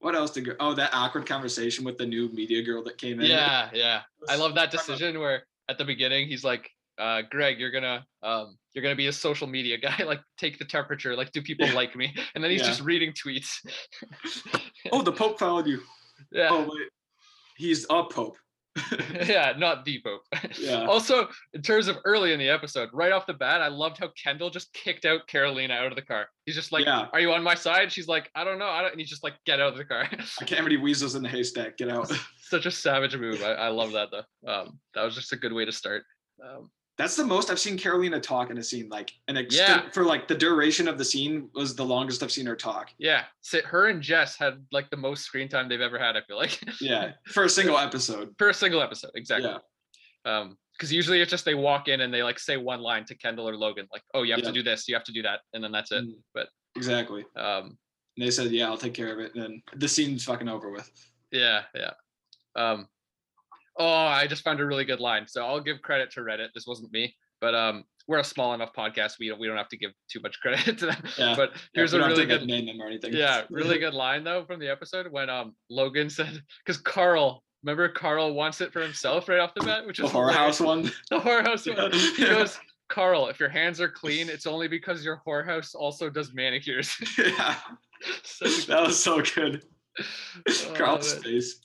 what 0.00 0.14
else 0.14 0.30
to 0.32 0.40
go? 0.42 0.52
Oh, 0.60 0.74
that 0.74 0.90
awkward 0.92 1.26
conversation 1.26 1.84
with 1.84 1.96
the 1.96 2.06
new 2.06 2.28
media 2.30 2.62
girl 2.62 2.82
that 2.84 2.98
came 2.98 3.20
in. 3.20 3.30
yeah, 3.30 3.70
yeah. 3.72 4.02
I 4.28 4.36
love 4.36 4.54
that 4.56 4.70
decision 4.70 5.18
where 5.20 5.44
at 5.68 5.78
the 5.78 5.84
beginning 5.84 6.26
he's 6.28 6.44
like, 6.44 6.68
uh, 6.98 7.22
Greg, 7.30 7.58
you're 7.60 7.70
gonna 7.70 8.04
um 8.22 8.56
you're 8.74 8.82
gonna 8.82 8.96
be 8.96 9.06
a 9.06 9.12
social 9.12 9.46
media 9.46 9.78
guy, 9.88 10.02
like 10.04 10.20
take 10.38 10.58
the 10.58 10.64
temperature, 10.64 11.14
like 11.16 11.30
do 11.32 11.40
people 11.42 11.66
Yeah. 11.68 11.74
like 11.74 11.94
me? 11.96 12.14
And 12.34 12.42
then 12.42 12.50
he's 12.50 12.60
Yeah. 12.62 12.66
just 12.68 12.80
reading 12.82 13.12
tweets. 13.12 13.50
Oh, 14.92 15.02
the 15.02 15.12
Pope 15.12 15.38
followed 15.38 15.66
you. 15.66 15.80
yeah. 16.32 16.48
Oh 16.50 16.62
wait, 16.62 16.88
he's 17.56 17.84
a 17.90 18.04
Pope. 18.04 18.36
yeah, 19.26 19.54
not 19.56 19.84
the 19.84 20.00
Pope. 20.04 20.22
Yeah. 20.58 20.84
Also, 20.86 21.28
in 21.54 21.62
terms 21.62 21.88
of 21.88 21.96
early 22.04 22.32
in 22.32 22.38
the 22.38 22.48
episode, 22.48 22.90
right 22.92 23.12
off 23.12 23.26
the 23.26 23.34
bat, 23.34 23.62
I 23.62 23.68
loved 23.68 23.98
how 23.98 24.08
Kendall 24.22 24.50
just 24.50 24.72
kicked 24.72 25.04
out 25.04 25.26
Karolina 25.28 25.70
out 25.72 25.86
of 25.86 25.96
the 25.96 26.02
car. 26.02 26.26
He's 26.44 26.54
just 26.54 26.72
like, 26.72 26.84
Yeah. 26.84 27.06
"Are 27.12 27.20
you 27.20 27.32
on 27.32 27.42
my 27.42 27.54
side?" 27.54 27.90
She's 27.90 28.08
like, 28.08 28.30
"I 28.34 28.44
don't 28.44 28.58
know." 28.58 28.68
I 28.68 28.82
don't. 28.82 28.92
And 28.92 29.00
he's 29.00 29.10
just 29.10 29.24
like, 29.24 29.34
"Get 29.46 29.60
out 29.60 29.72
of 29.72 29.78
the 29.78 29.84
car." 29.84 30.02
I 30.12 30.44
can't 30.44 30.58
have 30.58 30.66
any 30.66 30.76
weasels 30.76 31.14
in 31.14 31.22
the 31.22 31.28
haystack. 31.28 31.76
Get 31.78 31.88
out. 31.88 32.12
Such 32.40 32.66
a 32.66 32.70
savage 32.70 33.16
move. 33.16 33.42
I, 33.42 33.52
I 33.52 33.68
love 33.68 33.92
that 33.92 34.08
though. 34.10 34.50
Um, 34.50 34.78
that 34.94 35.02
was 35.02 35.14
just 35.14 35.32
a 35.32 35.36
good 35.36 35.52
way 35.52 35.64
to 35.64 35.72
start. 35.72 36.04
Um, 36.44 36.70
That's 36.98 37.14
the 37.14 37.24
most 37.26 37.50
I've 37.50 37.58
seen 37.60 37.76
Karolina 37.76 38.22
talk 38.22 38.50
in 38.50 38.56
a 38.56 38.62
scene. 38.62 38.88
Like 38.88 39.12
an 39.28 39.36
extent 39.36 39.84
Yeah. 39.84 39.90
for 39.90 40.04
like 40.04 40.28
the 40.28 40.34
duration 40.34 40.88
of 40.88 40.96
the 40.96 41.04
scene 41.04 41.50
was 41.54 41.74
the 41.76 41.84
longest 41.84 42.22
I've 42.22 42.32
seen 42.32 42.46
her 42.46 42.56
talk. 42.56 42.90
yeah, 42.98 43.24
so 43.42 43.60
her 43.62 43.88
and 43.88 44.00
Jess 44.02 44.36
had 44.36 44.64
like 44.72 44.88
the 44.90 44.96
most 44.96 45.24
screen 45.24 45.48
time 45.48 45.68
they've 45.68 45.80
ever 45.80 45.98
had. 45.98 46.16
I 46.16 46.22
feel 46.22 46.38
like 46.38 46.58
Yeah, 46.80 47.12
for 47.26 47.44
a 47.44 47.48
single 47.50 47.76
episode. 47.78 48.34
for 48.38 48.48
a 48.48 48.54
single 48.54 48.80
episode, 48.80 49.10
exactly. 49.14 49.50
Yeah. 49.50 49.58
Um, 50.38 50.56
because 50.72 50.92
usually 50.92 51.20
it's 51.22 51.30
just 51.30 51.44
they 51.46 51.54
walk 51.54 51.88
in 51.88 52.00
and 52.02 52.12
they 52.12 52.22
like 52.22 52.38
say 52.38 52.56
one 52.58 52.80
line 52.80 53.04
to 53.06 53.14
Kendall 53.14 53.48
or 53.48 53.56
Logan, 53.56 53.86
like, 53.92 54.02
"Oh, 54.12 54.22
you 54.24 54.32
have 54.32 54.40
Yeah. 54.40 54.46
to 54.48 54.52
do 54.52 54.62
this, 54.62 54.86
you 54.88 54.94
have 54.94 55.04
to 55.04 55.12
do 55.12 55.22
that," 55.22 55.40
and 55.54 55.64
then 55.64 55.72
that's 55.72 55.90
it. 55.92 56.04
Mm, 56.04 56.14
But 56.34 56.48
exactly. 56.76 57.24
um, 57.36 57.78
And 58.18 58.26
they 58.26 58.30
said, 58.30 58.50
"Yeah, 58.50 58.66
I'll 58.66 58.76
take 58.78 58.92
care 58.94 59.12
of 59.12 59.18
it." 59.20 59.34
And 59.34 59.42
then 59.42 59.62
the 59.76 59.88
scene's 59.88 60.24
fucking 60.24 60.48
over 60.48 60.70
with. 60.70 60.90
Yeah, 61.30 61.64
yeah. 61.74 61.92
Um, 62.56 62.88
oh, 63.78 63.86
I 64.06 64.26
just 64.26 64.42
found 64.42 64.60
a 64.60 64.66
really 64.66 64.84
good 64.84 65.00
line. 65.00 65.26
So 65.28 65.44
I'll 65.46 65.60
give 65.60 65.82
credit 65.82 66.10
to 66.12 66.20
Reddit. 66.20 66.48
This 66.54 66.66
wasn't 66.66 66.92
me, 66.92 67.14
but 67.40 67.54
um, 67.54 67.84
we're 68.08 68.18
a 68.18 68.24
small 68.24 68.54
enough 68.54 68.72
podcast. 68.72 69.14
We 69.18 69.28
don't 69.28 69.40
we 69.40 69.46
don't 69.46 69.56
have 69.56 69.68
to 69.70 69.76
give 69.76 69.92
too 70.10 70.20
much 70.20 70.38
credit 70.42 70.78
to 70.78 70.86
them. 70.86 71.02
Yeah, 71.18 71.34
But 71.36 71.52
here's 71.74 71.92
we 71.92 72.00
a 72.00 72.06
really 72.06 72.26
good, 72.26 72.46
name 72.46 72.66
them 72.66 72.80
or 72.80 72.86
anything. 72.86 73.12
yeah, 73.14 73.42
really 73.50 73.78
good 73.78 73.94
line 73.94 74.24
though 74.24 74.44
from 74.44 74.60
the 74.60 74.68
episode 74.68 75.10
when 75.10 75.28
um 75.30 75.54
Logan 75.70 76.10
said 76.18 76.40
because 76.64 76.80
Karl. 76.80 77.42
Remember, 77.64 77.88
Karl 77.88 78.32
wants 78.32 78.60
it 78.60 78.72
for 78.72 78.80
himself 78.80 79.28
right 79.28 79.40
off 79.40 79.52
the 79.54 79.64
bat, 79.64 79.84
which 79.86 79.98
is 79.98 80.04
The 80.04 80.08
horror 80.12 80.30
hilarious. 80.30 80.58
house 80.58 80.66
one. 80.66 80.82
The 81.10 81.18
whorehouse 81.18 81.66
one. 81.76 81.90
He 81.92 82.22
Yeah. 82.22 82.28
goes, 82.34 82.60
Karl, 82.88 83.26
if 83.26 83.40
your 83.40 83.48
hands 83.48 83.80
are 83.80 83.88
clean, 83.88 84.28
it's 84.28 84.46
only 84.46 84.68
because 84.68 85.04
your 85.04 85.20
whorehouse 85.26 85.74
also 85.74 86.08
does 86.08 86.32
manicures. 86.32 86.94
yeah, 87.18 87.56
a 88.42 88.48
that 88.68 88.82
was 88.86 89.02
so 89.02 89.20
good. 89.20 89.64
Oh, 89.98 90.72
Karl's 90.76 91.14
face. 91.14 91.60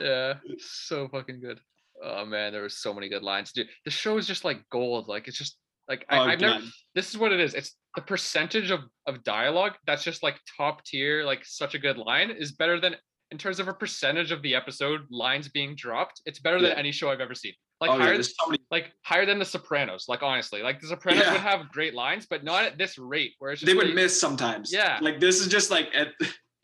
Yeah 0.00 0.34
so 0.58 1.08
fucking 1.08 1.40
good 1.40 1.60
oh 2.02 2.24
man 2.24 2.52
there 2.52 2.62
was 2.62 2.76
so 2.78 2.92
many 2.92 3.08
good 3.08 3.22
lines 3.22 3.52
dude 3.52 3.68
the 3.84 3.90
show 3.90 4.16
is 4.18 4.26
just 4.26 4.44
like 4.44 4.60
gold 4.70 5.08
like 5.08 5.28
it's 5.28 5.38
just 5.38 5.56
like 5.88 6.04
I, 6.08 6.18
Oh, 6.18 6.22
i've 6.22 6.40
never 6.40 6.64
this 6.94 7.10
is 7.10 7.18
what 7.18 7.32
it 7.32 7.40
is 7.40 7.54
it's 7.54 7.76
the 7.94 8.02
percentage 8.02 8.70
of 8.70 8.80
of 9.06 9.22
dialogue 9.24 9.72
that's 9.86 10.02
just 10.02 10.22
like 10.22 10.36
top 10.56 10.84
tier 10.84 11.24
like 11.24 11.44
such 11.44 11.74
a 11.74 11.78
good 11.78 11.98
line 11.98 12.30
is 12.30 12.52
better 12.52 12.80
than 12.80 12.96
in 13.30 13.38
terms 13.38 13.58
of 13.60 13.68
a 13.68 13.74
percentage 13.74 14.30
of 14.32 14.42
the 14.42 14.54
episode 14.54 15.02
lines 15.10 15.48
being 15.48 15.74
dropped 15.76 16.20
it's 16.26 16.38
better 16.40 16.58
Yeah. 16.58 16.70
than 16.70 16.78
any 16.78 16.92
show 16.92 17.10
i've 17.10 17.20
ever 17.20 17.34
seen 17.34 17.52
like 17.80 17.90
oh 17.90 17.96
yeah, 17.98 18.04
higher 18.04 18.22
so 18.22 18.46
many. 18.48 18.58
like 18.70 18.92
higher 19.02 19.26
than 19.26 19.38
the 19.38 19.44
sopranos 19.44 20.06
like 20.08 20.22
honestly 20.22 20.62
like 20.62 20.80
the 20.80 20.86
sopranos 20.88 21.22
Yeah. 21.24 21.32
would 21.32 21.40
have 21.40 21.68
great 21.70 21.94
lines 21.94 22.26
but 22.28 22.44
not 22.44 22.64
at 22.64 22.78
this 22.78 22.98
rate 22.98 23.32
where 23.38 23.50
it's 23.52 23.60
just 23.60 23.66
They 23.70 23.74
would 23.76 23.86
like- 23.86 23.94
miss 23.94 24.18
sometimes. 24.18 24.72
Yeah. 24.72 24.98
like 25.02 25.20
this 25.20 25.40
is 25.40 25.48
just 25.48 25.70
like 25.70 25.88
at 25.94 26.08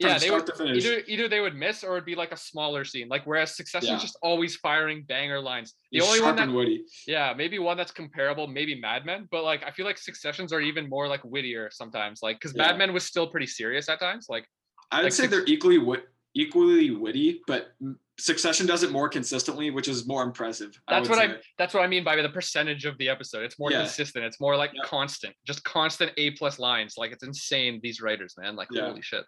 yeah 0.00 0.19
they 0.19 0.30
would 0.30 0.49
either 0.61 1.02
either 1.07 1.28
they 1.28 1.40
would 1.40 1.54
miss 1.54 1.85
or 1.85 1.92
it'd 1.97 2.04
be 2.07 2.14
like 2.14 2.33
a 2.33 2.37
smaller 2.37 2.85
scene 2.85 3.09
like 3.09 3.25
whereas 3.26 3.54
succession's 3.54 3.90
Yeah. 3.90 3.99
just 3.99 4.19
always 4.23 4.57
firing 4.57 5.02
banger 5.07 5.40
lines 5.40 5.75
the 5.92 5.99
He's 5.99 6.09
only 6.09 6.21
one 6.23 6.37
that 6.37 6.50
witty. 6.50 6.85
yeah 7.07 7.35
maybe 7.37 7.59
one 7.59 7.76
that's 7.76 7.92
comparable 7.92 8.47
maybe 8.47 8.75
mad 8.80 9.04
men 9.04 9.28
but 9.30 9.45
like 9.45 9.62
i 9.64 9.71
feel 9.71 9.87
like 9.87 9.99
successions 9.99 10.52
are 10.52 10.61
even 10.61 10.88
more 10.88 11.07
like 11.07 11.23
wittier 11.25 11.69
sometimes 11.73 12.21
like 12.23 12.38
because 12.40 12.54
Yeah. 12.57 12.69
mad 12.69 12.78
men 12.78 12.92
was 12.92 13.04
still 13.04 13.26
pretty 13.26 13.47
serious 13.47 13.88
at 13.88 14.00
times 14.00 14.26
like 14.28 14.47
I'd 14.90 15.04
like 15.04 15.12
say 15.12 15.25
six- 15.25 15.30
they're 15.33 15.45
equally 15.47 15.78
wit, 15.78 16.04
equally 16.35 16.90
witty, 16.90 17.40
but 17.47 17.73
Succession 18.19 18.66
does 18.66 18.83
it 18.83 18.90
more 18.90 19.09
consistently, 19.09 19.71
which 19.71 19.88
is 19.88 20.07
more 20.07 20.23
impressive. 20.23 20.78
that's 20.88 21.09
what 21.09 21.19
say. 21.19 21.25
i 21.25 21.37
that's 21.57 21.73
what 21.73 21.83
i 21.83 21.87
mean 21.87 22.04
by 22.04 22.21
the 22.21 22.28
percentage 22.28 22.85
of 22.85 22.99
the 22.99 23.09
episode 23.09 23.42
it's 23.45 23.59
more 23.59 23.71
Yeah. 23.73 23.78
consistent 23.80 24.25
it's 24.26 24.38
more 24.40 24.57
like 24.57 24.73
Yeah. 24.75 24.83
constant 24.85 25.35
just 25.47 25.64
constant 25.64 26.12
a 26.19 26.33
plus 26.33 26.59
lines 26.59 26.95
like 26.99 27.12
it's 27.12 27.23
insane 27.23 27.80
these 27.83 28.00
writers 28.02 28.35
man 28.37 28.57
like 28.57 28.69
Yeah. 28.71 28.88
holy 28.88 29.00
shit 29.00 29.25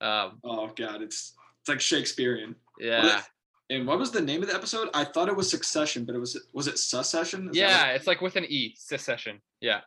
um 0.00 0.38
Oh 0.44 0.68
god, 0.76 1.02
it's 1.02 1.34
it's 1.60 1.68
like 1.68 1.80
Shakespearean. 1.80 2.54
yeah 2.78 3.22
And 3.70 3.86
what 3.86 3.98
was 3.98 4.10
the 4.10 4.20
name 4.20 4.42
of 4.42 4.48
the 4.48 4.54
episode? 4.54 4.88
I 4.94 5.04
thought 5.04 5.28
it 5.28 5.36
was 5.36 5.50
Succession, 5.50 6.04
but 6.04 6.14
it 6.14 6.18
was 6.18 6.40
was 6.52 6.66
it 6.66 6.78
Succession? 6.78 7.48
Is 7.50 7.56
yeah 7.56 7.88
it's 7.88 8.06
like 8.06 8.20
with 8.20 8.36
an 8.36 8.44
e 8.48 8.74
secession 8.78 9.40
yeah 9.60 9.80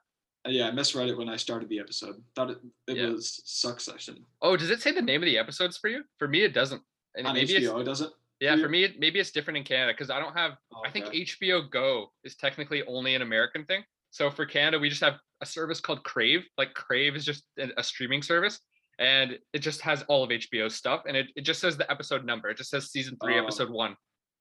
Uh, 0.46 0.50
yeah, 0.50 0.68
I 0.68 0.72
misread 0.72 1.08
it 1.10 1.18
when 1.18 1.30
I 1.30 1.38
started 1.38 1.70
the 1.70 1.80
episode. 1.80 2.16
Thought 2.36 2.50
it, 2.52 2.58
it 2.88 2.98
Yeah. 2.98 3.10
was 3.10 3.42
Succession 3.46 4.26
oh 4.42 4.58
does 4.58 4.70
it 4.70 4.82
say 4.82 4.92
the 4.92 5.02
name 5.02 5.22
of 5.24 5.28
the 5.28 5.38
episodes 5.38 5.78
for 5.78 5.88
you 5.90 6.04
for 6.20 6.28
me 6.28 6.42
it 6.44 6.54
doesn't 6.54 6.82
and 7.16 7.28
on 7.28 7.34
maybe 7.36 7.54
HBO. 7.54 7.82
It? 8.02 8.10
Yeah, 8.40 8.56
you? 8.56 8.64
for 8.64 8.70
me, 8.70 8.84
it, 8.86 9.00
maybe 9.00 9.20
it's 9.20 9.30
different 9.32 9.58
in 9.58 9.64
Canada 9.64 9.94
because 9.94 10.10
I 10.10 10.18
don't 10.20 10.34
have. 10.36 10.54
Oh, 10.74 10.82
I 10.84 10.90
think 10.90 11.06
okay. 11.08 11.26
HBO 11.26 11.70
Go 11.70 12.12
is 12.24 12.36
technically 12.36 12.82
only 12.88 13.14
an 13.14 13.22
American 13.22 13.66
thing. 13.66 13.84
So 14.10 14.32
for 14.32 14.48
Canada, 14.48 14.80
we 14.80 14.90
just 14.90 15.02
have 15.04 15.18
a 15.42 15.46
service 15.46 15.80
called 15.80 16.04
Crave. 16.04 16.42
Like 16.58 16.74
Crave 16.74 17.16
is 17.16 17.24
just 17.24 17.44
a 17.78 17.84
streaming 17.84 18.24
service, 18.24 18.60
and 19.00 19.38
it 19.54 19.60
just 19.60 19.82
has 19.82 20.04
all 20.08 20.24
of 20.24 20.30
HBO 20.30 20.72
stuff, 20.72 21.04
and 21.08 21.16
it, 21.18 21.28
it 21.36 21.42
just 21.42 21.60
says 21.60 21.78
the 21.78 21.90
episode 21.92 22.26
number. 22.26 22.50
It 22.50 22.58
just 22.58 22.70
says 22.70 22.92
season 22.92 23.18
three, 23.24 23.40
Oh. 23.40 23.44
episode 23.44 23.70
one. 23.70 23.96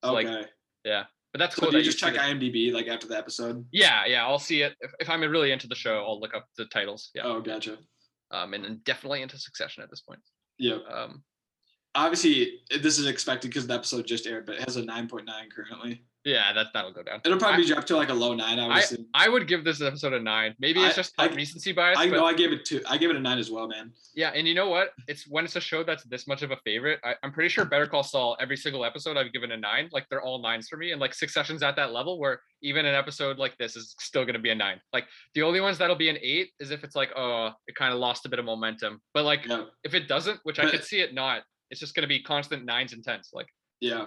So, 0.04 0.16
Okay. 0.16 0.28
like, 0.28 0.48
yeah, 0.84 1.04
but 1.32 1.38
that's 1.38 1.56
so 1.56 1.62
cool. 1.62 1.70
do 1.70 1.76
you 1.78 1.82
that 1.82 1.86
just 1.90 1.98
see 2.00 2.06
check 2.06 2.14
IMDb 2.16 2.72
like 2.72 2.86
after 2.88 3.06
the 3.06 3.16
episode? 3.16 3.64
Yeah, 3.72 4.04
yeah, 4.06 4.26
I'll 4.26 4.38
see 4.38 4.62
it 4.62 4.74
if, 4.80 4.90
if 5.00 5.10
I'm 5.10 5.20
really 5.22 5.52
into 5.52 5.66
the 5.68 5.74
show. 5.74 5.98
I'll 6.04 6.20
look 6.20 6.34
up 6.34 6.46
the 6.56 6.64
titles. 6.66 7.10
Yeah, 7.14 7.22
Oh, 7.24 7.40
gotcha. 7.40 7.78
um, 8.30 8.54
and 8.54 8.64
then 8.64 8.80
definitely 8.84 9.22
into 9.22 9.38
Succession 9.38 9.82
at 9.82 9.90
this 9.90 10.00
point. 10.00 10.20
Yeah. 10.58 10.78
Um, 10.90 11.22
Obviously, 11.96 12.60
this 12.80 13.00
is 13.00 13.06
expected 13.08 13.48
because 13.48 13.66
the 13.66 13.74
episode 13.74 14.06
just 14.06 14.24
aired, 14.26 14.46
but 14.46 14.54
it 14.54 14.62
has 14.64 14.76
a 14.76 14.82
9.9 14.82 15.24
currently. 15.50 16.04
Yeah, 16.24 16.52
that 16.52 16.66
that'll 16.74 16.92
go 16.92 17.02
down. 17.02 17.20
It'll 17.24 17.38
probably 17.38 17.64
I- 17.64 17.68
drop 17.68 17.86
to 17.86 17.96
like 17.96 18.10
a 18.10 18.14
low 18.14 18.34
nine. 18.34 18.58
I 18.58 18.68
would. 18.90 19.06
I 19.14 19.28
would 19.28 19.48
give 19.48 19.64
this 19.64 19.80
episode 19.80 20.12
a 20.12 20.20
nine. 20.20 20.54
Maybe 20.58 20.80
it's 20.82 20.94
just 20.96 21.14
I- 21.18 21.22
like 21.26 21.34
recency 21.34 21.72
bias. 21.72 21.98
I 21.98 22.08
but- 22.10 22.16
know 22.16 22.26
I 22.26 22.34
gave 22.34 22.52
it 22.52 22.64
two. 22.64 22.82
I 22.88 22.98
gave 22.98 23.08
it 23.10 23.16
a 23.16 23.20
nine 23.20 23.38
as 23.38 23.50
well, 23.50 23.66
man. 23.68 23.92
Yeah, 24.14 24.30
and 24.34 24.46
you 24.46 24.54
know 24.54 24.68
what? 24.68 24.90
It's 25.08 25.26
when 25.26 25.44
it's 25.44 25.56
a 25.56 25.60
show 25.60 25.82
that's 25.82 26.04
this 26.04 26.26
much 26.26 26.42
of 26.42 26.50
a 26.50 26.56
favorite. 26.64 27.00
I, 27.04 27.14
I'm 27.22 27.32
pretty 27.32 27.48
sure 27.48 27.64
Better 27.64 27.86
Call 27.86 28.02
Saul, 28.02 28.36
every 28.40 28.56
single 28.56 28.84
episode 28.84 29.16
I've 29.16 29.32
given 29.32 29.52
a 29.52 29.56
nine. 29.56 29.88
Like 29.92 30.06
they're 30.10 30.20
all 30.22 30.42
nines 30.42 30.68
for 30.68 30.76
me. 30.76 30.92
And 30.92 31.00
like 31.00 31.14
Succession's 31.14 31.62
at 31.62 31.76
that 31.76 31.92
level 31.92 32.18
where 32.18 32.40
even 32.62 32.84
an 32.84 32.94
episode 32.94 33.38
like 33.38 33.56
this 33.58 33.76
is 33.76 33.94
still 34.00 34.24
gonna 34.26 34.38
be 34.38 34.50
a 34.50 34.54
nine. 34.54 34.80
Like 34.92 35.06
the 35.34 35.42
only 35.42 35.60
ones 35.60 35.78
that'll 35.78 35.96
be 35.96 36.10
an 36.10 36.18
eight 36.20 36.50
is 36.60 36.70
if 36.70 36.84
it's 36.84 36.96
like, 36.96 37.10
oh, 37.16 37.52
it 37.66 37.74
kind 37.76 37.94
of 37.94 37.98
lost 37.98 38.26
a 38.26 38.28
bit 38.28 38.38
of 38.38 38.44
momentum. 38.44 39.00
But 39.14 39.24
like 39.24 39.46
Yeah. 39.46 39.64
if 39.84 39.94
it 39.94 40.06
doesn't, 40.08 40.40
which 40.42 40.58
I 40.58 40.68
could 40.70 40.84
see 40.84 41.00
it 41.00 41.14
not, 41.14 41.42
it's 41.70 41.80
just 41.80 41.94
gonna 41.94 42.06
be 42.08 42.20
constant 42.22 42.64
nines 42.64 42.92
and 42.92 43.02
tens. 43.02 43.30
Like 43.32 43.46
Yeah. 43.80 44.06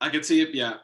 I 0.00 0.08
could 0.08 0.24
see 0.24 0.40
it. 0.40 0.54
Yeah. 0.54 0.76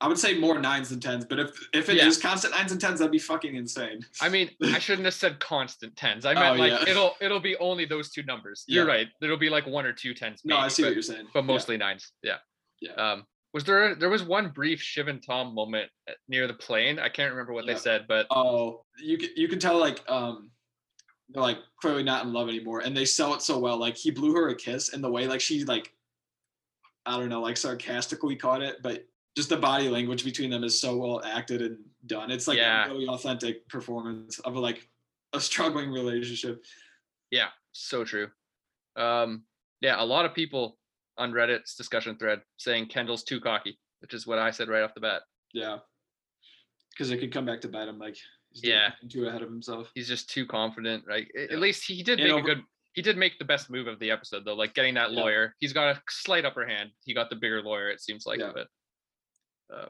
I 0.00 0.06
would 0.06 0.18
say 0.18 0.38
more 0.38 0.60
nines 0.60 0.90
than 0.90 1.00
tens, 1.00 1.24
but 1.24 1.40
if 1.40 1.68
if 1.72 1.88
it 1.88 1.96
is 1.96 2.16
Yeah. 2.22 2.28
constant 2.30 2.54
nines 2.54 2.70
and 2.70 2.80
tens, 2.80 3.00
that'd 3.00 3.10
be 3.10 3.18
fucking 3.18 3.56
insane. 3.56 4.04
I 4.20 4.28
mean, 4.28 4.50
I 4.62 4.78
shouldn't 4.78 5.06
have 5.06 5.14
said 5.14 5.40
constant 5.40 5.96
tens. 5.96 6.24
I 6.24 6.34
meant 6.34 6.56
Oh, 6.56 6.62
like 6.62 6.72
yeah. 6.72 6.88
it'll 6.88 7.16
it'll 7.20 7.40
be 7.40 7.56
only 7.56 7.84
those 7.84 8.10
two 8.10 8.22
numbers. 8.22 8.64
You're 8.68 8.86
right. 8.86 9.08
There'll 9.20 9.36
be 9.38 9.50
like 9.50 9.66
one 9.66 9.86
or 9.86 9.92
two 9.92 10.14
tens. 10.14 10.42
No, 10.44 10.56
I 10.56 10.68
see 10.68 10.82
but- 10.82 10.88
what 10.88 10.94
you're 10.94 11.02
saying. 11.02 11.26
but 11.34 11.44
mostly 11.44 11.76
nines. 11.76 12.12
Yeah. 12.22 12.36
Yeah. 12.80 12.92
Um, 12.92 13.26
was 13.52 13.64
there 13.64 13.96
there 13.96 14.08
was 14.10 14.22
one 14.22 14.50
brief 14.50 14.80
Shiv 14.80 15.08
and 15.08 15.20
Tom 15.20 15.52
moment 15.54 15.90
near 16.28 16.46
the 16.46 16.54
plane? 16.54 17.00
I 17.00 17.08
can't 17.08 17.32
remember 17.32 17.52
what 17.52 17.66
they 17.66 17.74
said, 17.74 18.04
but 18.06 18.26
Oh, 18.30 18.84
you 19.02 19.18
can 19.18 19.30
you 19.34 19.48
can 19.48 19.58
tell 19.58 19.78
like 19.78 20.08
um 20.08 20.50
they're 21.30 21.42
like 21.42 21.58
clearly 21.80 22.04
not 22.04 22.24
in 22.24 22.32
love 22.32 22.48
anymore, 22.48 22.80
and 22.80 22.96
they 22.96 23.04
sell 23.04 23.34
it 23.34 23.42
so 23.42 23.58
well. 23.58 23.78
Like 23.78 23.96
he 23.96 24.10
blew 24.12 24.32
her 24.34 24.48
a 24.50 24.54
kiss, 24.54 24.92
and 24.92 25.02
the 25.02 25.10
way 25.10 25.26
like 25.26 25.40
she 25.40 25.64
like 25.64 25.92
I 27.04 27.18
don't 27.18 27.28
know 27.30 27.40
like 27.40 27.56
sarcastically 27.56 28.36
caught 28.36 28.62
it, 28.62 28.76
but 28.82 29.04
just 29.38 29.50
the 29.50 29.56
body 29.56 29.88
language 29.88 30.24
between 30.24 30.50
them 30.50 30.64
is 30.64 30.80
so 30.80 30.96
well 30.96 31.22
acted 31.24 31.62
and 31.62 31.78
done. 32.06 32.28
It's 32.28 32.48
like 32.48 32.58
Yeah. 32.58 32.86
a 32.86 32.88
really 32.92 33.06
authentic 33.06 33.68
performance 33.68 34.40
of 34.40 34.56
like 34.56 34.88
a 35.32 35.38
struggling 35.40 35.92
relationship. 35.92 36.64
yeah, 37.30 37.50
so 37.70 38.02
true. 38.04 38.28
Um, 38.96 39.44
yeah, 39.80 40.02
a 40.02 40.04
lot 40.04 40.24
of 40.24 40.34
people 40.34 40.76
on 41.18 41.30
Reddit's 41.30 41.76
discussion 41.76 42.16
thread 42.16 42.40
saying 42.56 42.86
Kendall's 42.88 43.22
too 43.22 43.38
cocky, 43.40 43.78
which 44.00 44.12
is 44.12 44.26
what 44.26 44.40
I 44.40 44.50
said 44.50 44.66
right 44.68 44.82
off 44.82 44.92
the 44.94 45.00
bat. 45.00 45.22
Yeah, 45.52 45.78
because 46.90 47.12
it 47.12 47.18
could 47.18 47.32
come 47.32 47.44
back 47.46 47.60
to 47.60 47.68
bite 47.68 47.86
him. 47.86 48.00
Like 48.00 48.16
he's 48.50 48.64
Yeah. 48.64 48.90
too 49.08 49.28
ahead 49.28 49.42
of 49.42 49.50
himself. 49.50 49.92
He's 49.94 50.08
just 50.08 50.28
too 50.28 50.46
confident. 50.46 51.04
Right? 51.06 51.28
Yeah. 51.32 51.42
At 51.52 51.60
least 51.60 51.84
he 51.86 52.02
did 52.02 52.18
make 52.18 52.32
over- 52.32 52.40
a 52.40 52.54
good. 52.56 52.64
He 52.94 53.02
did 53.02 53.16
make 53.16 53.38
the 53.38 53.44
best 53.44 53.70
move 53.70 53.86
of 53.86 54.00
the 54.00 54.10
episode 54.10 54.44
though, 54.44 54.54
like 54.56 54.74
getting 54.74 54.94
that 54.94 55.12
Yeah. 55.12 55.20
lawyer. 55.22 55.54
He's 55.60 55.72
got 55.72 55.94
a 55.96 56.02
slight 56.10 56.44
upper 56.44 56.66
hand. 56.66 56.90
He 57.04 57.14
got 57.14 57.30
the 57.30 57.36
bigger 57.36 57.62
lawyer. 57.62 57.88
It 57.90 58.00
seems 58.00 58.26
like, 58.26 58.40
Yeah. 58.40 58.50
but. 58.52 58.66
Uh, 59.74 59.86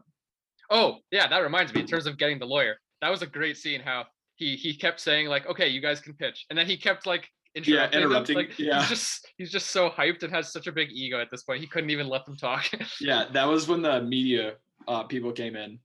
oh 0.70 0.97
yeah, 1.11 1.28
that 1.28 1.38
reminds 1.38 1.73
me. 1.75 1.80
In 1.80 1.87
terms 1.87 2.06
of 2.06 2.18
getting 2.18 2.38
the 2.38 2.47
lawyer, 2.47 2.76
that 3.00 3.11
was 3.11 3.23
a 3.23 3.26
great 3.26 3.56
scene. 3.56 3.80
How 3.80 4.06
he 4.37 4.56
he 4.56 4.75
kept 4.75 5.00
saying 5.00 5.28
like, 5.28 5.47
"Okay, 5.49 5.68
you 5.68 5.80
guys 5.80 6.00
can 6.00 6.14
pitch," 6.14 6.47
and 6.50 6.58
then 6.58 6.66
he 6.66 6.76
kept 6.76 7.06
like 7.06 7.28
interrupting. 7.54 8.00
them, 8.00 8.08
interrupting, 8.10 8.36
Like, 8.36 8.58
yeah. 8.58 8.80
He's 8.80 8.88
just 8.88 9.28
he's 9.36 9.50
just 9.50 9.71
so 9.71 9.91
hyped 9.91 10.23
and 10.23 10.32
has 10.32 10.52
such 10.52 10.67
a 10.67 10.73
big 10.73 10.91
ego 10.93 11.21
at 11.21 11.30
this 11.30 11.43
point. 11.43 11.60
He 11.60 11.67
couldn't 11.67 11.91
even 11.91 12.08
let 12.08 12.25
them 12.26 12.36
talk. 12.36 12.67
Yeah, 13.00 13.25
that 13.32 13.47
was 13.47 13.69
when 13.69 13.82
the 13.82 14.00
media 14.02 14.54
uh, 14.86 15.04
people 15.04 15.32
came 15.32 15.56
in. 15.56 15.78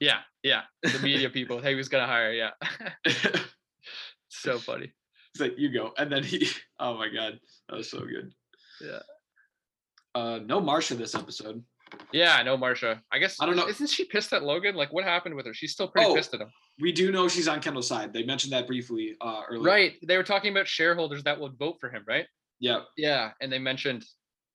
yeah, 0.00 0.20
yeah. 0.42 0.62
The 0.82 0.98
media 1.00 1.30
people. 1.30 1.60
Hey, 1.60 1.74
who's 1.74 1.88
gonna 1.88 2.06
hire? 2.06 2.32
Yeah. 2.32 2.50
so 4.28 4.58
funny. 4.58 4.92
like 5.38 5.54
you 5.58 5.70
go, 5.72 5.92
and 5.98 6.10
then 6.10 6.22
he. 6.24 6.46
Oh 6.78 6.96
my 6.96 7.08
god, 7.08 7.38
that 7.68 7.76
was 7.76 7.90
so 7.90 8.00
good. 8.00 8.32
Yeah. 8.80 9.00
Uh, 10.14 10.38
no 10.44 10.60
Marcia 10.60 10.94
this 10.94 11.14
episode. 11.14 11.62
Yeah, 12.12 12.36
I 12.36 12.42
know 12.42 12.56
Marcia. 12.56 13.02
I 13.12 13.18
guess 13.18 13.36
I 13.40 13.46
don't 13.46 13.56
know- 13.56 13.68
Isn't 13.68 13.88
she 13.88 14.04
pissed 14.04 14.32
at 14.32 14.42
Logan? 14.42 14.74
Like, 14.74 14.92
what 14.92 15.04
happened 15.04 15.34
with 15.34 15.46
her? 15.46 15.54
She's 15.54 15.72
still 15.72 15.88
pretty 15.88 16.08
Oh, 16.10 16.14
pissed 16.14 16.34
at 16.34 16.40
him. 16.40 16.50
We 16.80 16.92
do 16.92 17.12
know 17.12 17.28
she's 17.28 17.48
on 17.48 17.60
Kendall's 17.60 17.88
side. 17.88 18.12
They 18.12 18.22
mentioned 18.22 18.52
that 18.52 18.66
briefly 18.66 19.16
uh, 19.20 19.42
earlier. 19.48 19.62
Right. 19.62 19.94
They 20.06 20.16
were 20.16 20.22
talking 20.22 20.50
about 20.52 20.66
shareholders 20.66 21.22
that 21.24 21.38
would 21.40 21.54
vote 21.58 21.76
for 21.80 21.90
him, 21.90 22.04
right? 22.06 22.26
Yeah. 22.58 22.80
Yeah, 22.96 23.32
and 23.40 23.50
they 23.52 23.58
mentioned 23.58 24.04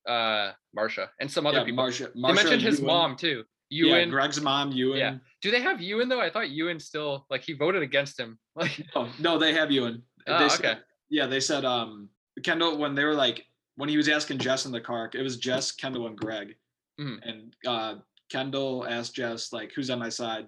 uh 0.08 0.52
Marcia 0.76 1.10
and 1.20 1.32
some 1.32 1.48
other 1.48 1.58
yeah, 1.60 1.64
people. 1.64 1.78
Marcia. 1.78 2.12
they 2.14 2.22
mentioned 2.22 2.62
his 2.62 2.80
Ewan. 2.80 2.88
mom 2.94 3.16
too. 3.16 3.44
Yeah, 3.72 4.06
Greg's 4.06 4.40
mom, 4.40 4.72
Ewan. 4.72 5.20
Do 5.42 5.50
they 5.50 5.62
have 5.62 5.82
Ewan 5.82 6.10
though? 6.10 6.22
I 6.22 6.30
thought 6.30 6.50
Ewan 6.52 6.80
still 6.80 7.26
like 7.32 7.42
he 7.42 7.54
voted 7.54 7.82
against 7.82 8.20
him. 8.20 8.38
Like, 8.56 8.86
Oh, 8.96 9.10
no, 9.20 9.38
they 9.40 9.52
have 9.54 9.72
Ewan. 9.72 10.04
Oh, 10.28 10.40
they 10.40 10.48
said, 10.50 10.66
okay. 10.66 10.80
Yeah, 11.10 11.26
they 11.26 11.40
said 11.40 11.66
um 11.66 12.10
Kendall 12.44 12.78
when 12.78 12.94
they 12.96 13.04
were 13.04 13.16
like 13.16 13.46
when 13.78 13.90
he 13.90 13.98
was 13.98 14.08
asking 14.08 14.38
Jess 14.38 14.66
in 14.66 14.72
the 14.72 14.80
car, 14.80 15.10
it 15.14 15.22
was 15.22 15.38
Jess, 15.38 15.72
Kendall, 15.72 16.06
and 16.08 16.16
Greg. 16.18 16.56
Mhm. 17.00 17.20
And 17.24 17.56
uh 17.68 17.96
Kendall 18.30 18.86
asked 18.88 19.16
Jess 19.16 19.54
like, 19.54 19.72
"Who's 19.74 19.90
on 19.90 20.00
my 20.00 20.10
side?" 20.10 20.48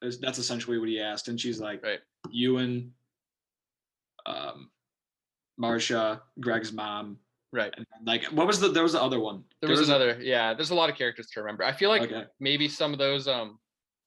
That's 0.00 0.38
essentially 0.38 0.78
what 0.78 0.88
he 0.88 1.00
asked, 1.00 1.28
and 1.28 1.40
she's 1.40 1.60
like, 1.60 1.82
Right. 1.82 2.00
"Ewan, 2.30 2.92
um, 4.26 4.70
Marcia, 5.56 6.22
Greg's 6.40 6.72
mom, 6.72 7.18
right. 7.52 7.72
and 7.76 7.86
like 8.06 8.24
what 8.26 8.46
was 8.46 8.60
the 8.60 8.68
there 8.68 8.82
was 8.82 8.92
the 8.92 9.02
other 9.02 9.20
one? 9.20 9.44
There 9.60 9.70
was 9.70 9.88
another. 9.88 10.18
Yeah, 10.20 10.54
there's 10.54 10.70
a 10.70 10.74
lot 10.74 10.90
of 10.90 10.96
characters 10.96 11.28
to 11.30 11.40
remember. 11.40 11.64
I 11.64 11.72
feel 11.72 11.88
like 11.88 12.02
okay. 12.02 12.24
maybe 12.40 12.68
some 12.68 12.92
of 12.92 12.98
those 12.98 13.26
um 13.28 13.58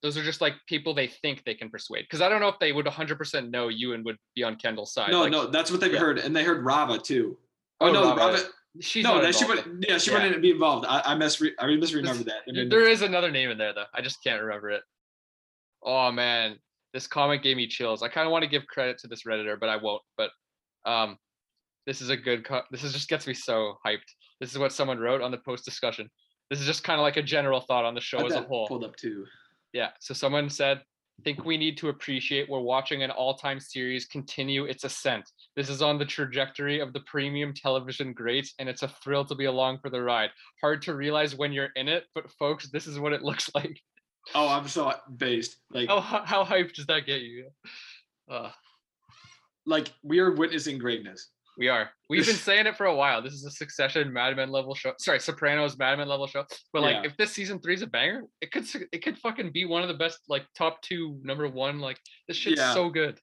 those 0.03 0.17
are 0.17 0.23
just 0.23 0.41
like 0.41 0.53
people 0.67 0.93
they 0.93 1.07
think 1.07 1.43
they 1.43 1.55
can 1.55 1.69
persuade. 1.69 2.03
Because 2.03 2.21
I 2.21 2.29
don't 2.29 2.39
know 2.39 2.49
if 2.49 2.59
they 2.59 2.71
would 2.71 2.85
100% 2.85 3.49
know 3.49 3.67
Ewan 3.69 4.03
would 4.03 4.17
be 4.35 4.43
on 4.43 4.55
Kendall's 4.55 4.93
side. 4.93 5.09
No, 5.11 5.21
like, 5.21 5.31
no, 5.31 5.47
that's 5.47 5.71
what 5.71 5.79
they've 5.81 5.91
yeah. 5.91 5.99
heard, 5.99 6.19
and 6.19 6.35
they 6.35 6.43
heard 6.43 6.63
Rava 6.63 6.99
too. 6.99 7.35
Oh, 7.81 7.87
Oh, 7.87 7.91
no, 7.91 8.03
Rava. 8.15 8.33
Rava. 8.33 8.43
She's 8.81 9.03
no, 9.03 9.21
that 9.21 9.35
she 9.35 9.45
involved, 9.45 9.67
would. 9.67 9.85
Yeah, 9.87 9.97
she 9.97 10.11
Yeah. 10.11 10.23
wouldn't 10.23 10.41
be 10.41 10.51
involved. 10.51 10.85
I, 10.87 11.01
I 11.05 11.15
misre- 11.15 11.51
I 11.59 11.65
misremembered 11.65 12.03
There's- 12.03 12.23
that. 12.25 12.41
I 12.47 12.51
mean, 12.51 12.69
There 12.69 12.87
is 12.87 13.01
another 13.01 13.31
name 13.31 13.49
in 13.49 13.57
there 13.57 13.73
though. 13.73 13.85
I 13.93 14.01
just 14.01 14.23
can't 14.23 14.41
remember 14.41 14.69
it. 14.71 14.83
Oh 15.83 16.11
man, 16.11 16.57
this 16.93 17.07
comment 17.07 17.43
gave 17.43 17.57
me 17.57 17.67
chills. 17.67 18.01
I 18.03 18.09
kind 18.09 18.25
of 18.27 18.31
want 18.31 18.43
to 18.43 18.49
give 18.49 18.65
credit 18.67 18.97
to 18.99 19.07
this 19.07 19.23
redditor, 19.23 19.59
but 19.59 19.69
I 19.69 19.77
won't. 19.77 20.01
But 20.17 20.31
um, 20.85 21.17
this 21.85 22.01
is 22.01 22.09
a 22.09 22.17
good. 22.17 22.43
Co- 22.45 22.63
this 22.71 22.83
is 22.83 22.93
just 22.93 23.09
gets 23.09 23.27
me 23.27 23.33
so 23.33 23.75
hyped. 23.85 23.99
This 24.39 24.51
is 24.51 24.57
what 24.57 24.71
someone 24.73 24.99
wrote 24.99 25.21
on 25.21 25.31
the 25.31 25.37
post 25.37 25.65
discussion. 25.65 26.09
This 26.49 26.59
is 26.59 26.65
just 26.65 26.83
kind 26.83 26.99
of 26.99 27.03
like 27.03 27.17
a 27.17 27.21
general 27.23 27.59
thought 27.61 27.85
on 27.85 27.93
the 27.93 28.01
show 28.01 28.25
as 28.25 28.33
a 28.33 28.41
whole. 28.41 28.67
pulled 28.67 28.83
up 28.83 28.95
too. 28.95 29.25
Yeah. 29.73 29.89
So 29.99 30.13
someone 30.13 30.49
said, 30.49 30.81
think 31.23 31.45
we 31.45 31.57
need 31.57 31.77
to 31.77 31.89
appreciate 31.89 32.49
we're 32.49 32.59
watching 32.59 33.03
an 33.03 33.11
all-time 33.11 33.59
series 33.59 34.05
continue 34.05 34.65
its 34.65 34.83
ascent. 34.83 35.29
This 35.55 35.69
is 35.69 35.81
on 35.81 35.97
the 35.97 36.05
trajectory 36.05 36.79
of 36.79 36.93
the 36.93 36.99
premium 37.01 37.53
television 37.53 38.13
greats, 38.13 38.53
and 38.59 38.69
it's 38.69 38.83
a 38.83 38.87
thrill 38.87 39.25
to 39.25 39.35
be 39.35 39.45
along 39.45 39.79
for 39.79 39.89
the 39.89 40.01
ride. 40.01 40.29
Hard 40.61 40.81
to 40.83 40.95
realize 40.95 41.35
when 41.35 41.51
you're 41.51 41.69
in 41.75 41.87
it, 41.87 42.05
but 42.13 42.31
folks, 42.31 42.69
this 42.69 42.87
is 42.87 42.99
what 42.99 43.13
it 43.13 43.21
looks 43.23 43.49
like. 43.55 43.79
Oh, 44.35 44.47
I'm 44.47 44.67
so 44.67 44.93
based. 45.15 45.57
Like, 45.71 45.87
How 45.87 46.01
how, 46.01 46.23
how 46.25 46.43
hyped 46.43 46.73
does 46.73 46.85
that 46.87 47.05
get 47.05 47.21
you? 47.21 47.49
Uh, 48.29 48.51
like 49.65 49.91
we 50.03 50.19
are 50.19 50.31
witnessing 50.31 50.77
greatness. 50.77 51.29
We 51.57 51.67
are. 51.69 51.89
We've 52.09 52.25
been 52.25 52.35
saying 52.35 52.67
it 52.67 52.77
for 52.77 52.85
a 52.85 52.95
while. 52.95 53.21
This 53.21 53.33
is 53.33 53.43
a 53.45 53.51
Succession 53.51 54.13
Mad 54.13 54.35
Men 54.35 54.49
level 54.51 54.75
show. 54.75 54.93
Sorry, 54.99 55.19
Sopranos 55.19 55.77
Mad 55.77 55.97
Men 55.97 56.07
level 56.07 56.27
show. 56.27 56.45
But 56.71 56.83
like, 56.83 56.95
Yeah. 56.97 57.09
if 57.09 57.17
this 57.17 57.31
season 57.33 57.59
three 57.59 57.73
is 57.73 57.81
a 57.81 57.87
banger, 57.87 58.23
it 58.41 58.51
could 58.51 58.65
it 58.91 59.03
could 59.03 59.17
fucking 59.17 59.51
be 59.51 59.65
one 59.65 59.81
of 59.81 59.87
the 59.87 59.95
best 59.95 60.19
like 60.29 60.45
top 60.57 60.81
two 60.81 61.19
number 61.23 61.47
one. 61.49 61.79
Like 61.79 61.99
this 62.27 62.37
shit's 62.37 62.59
Yeah. 62.59 62.73
so 62.73 62.89
good. 62.89 63.19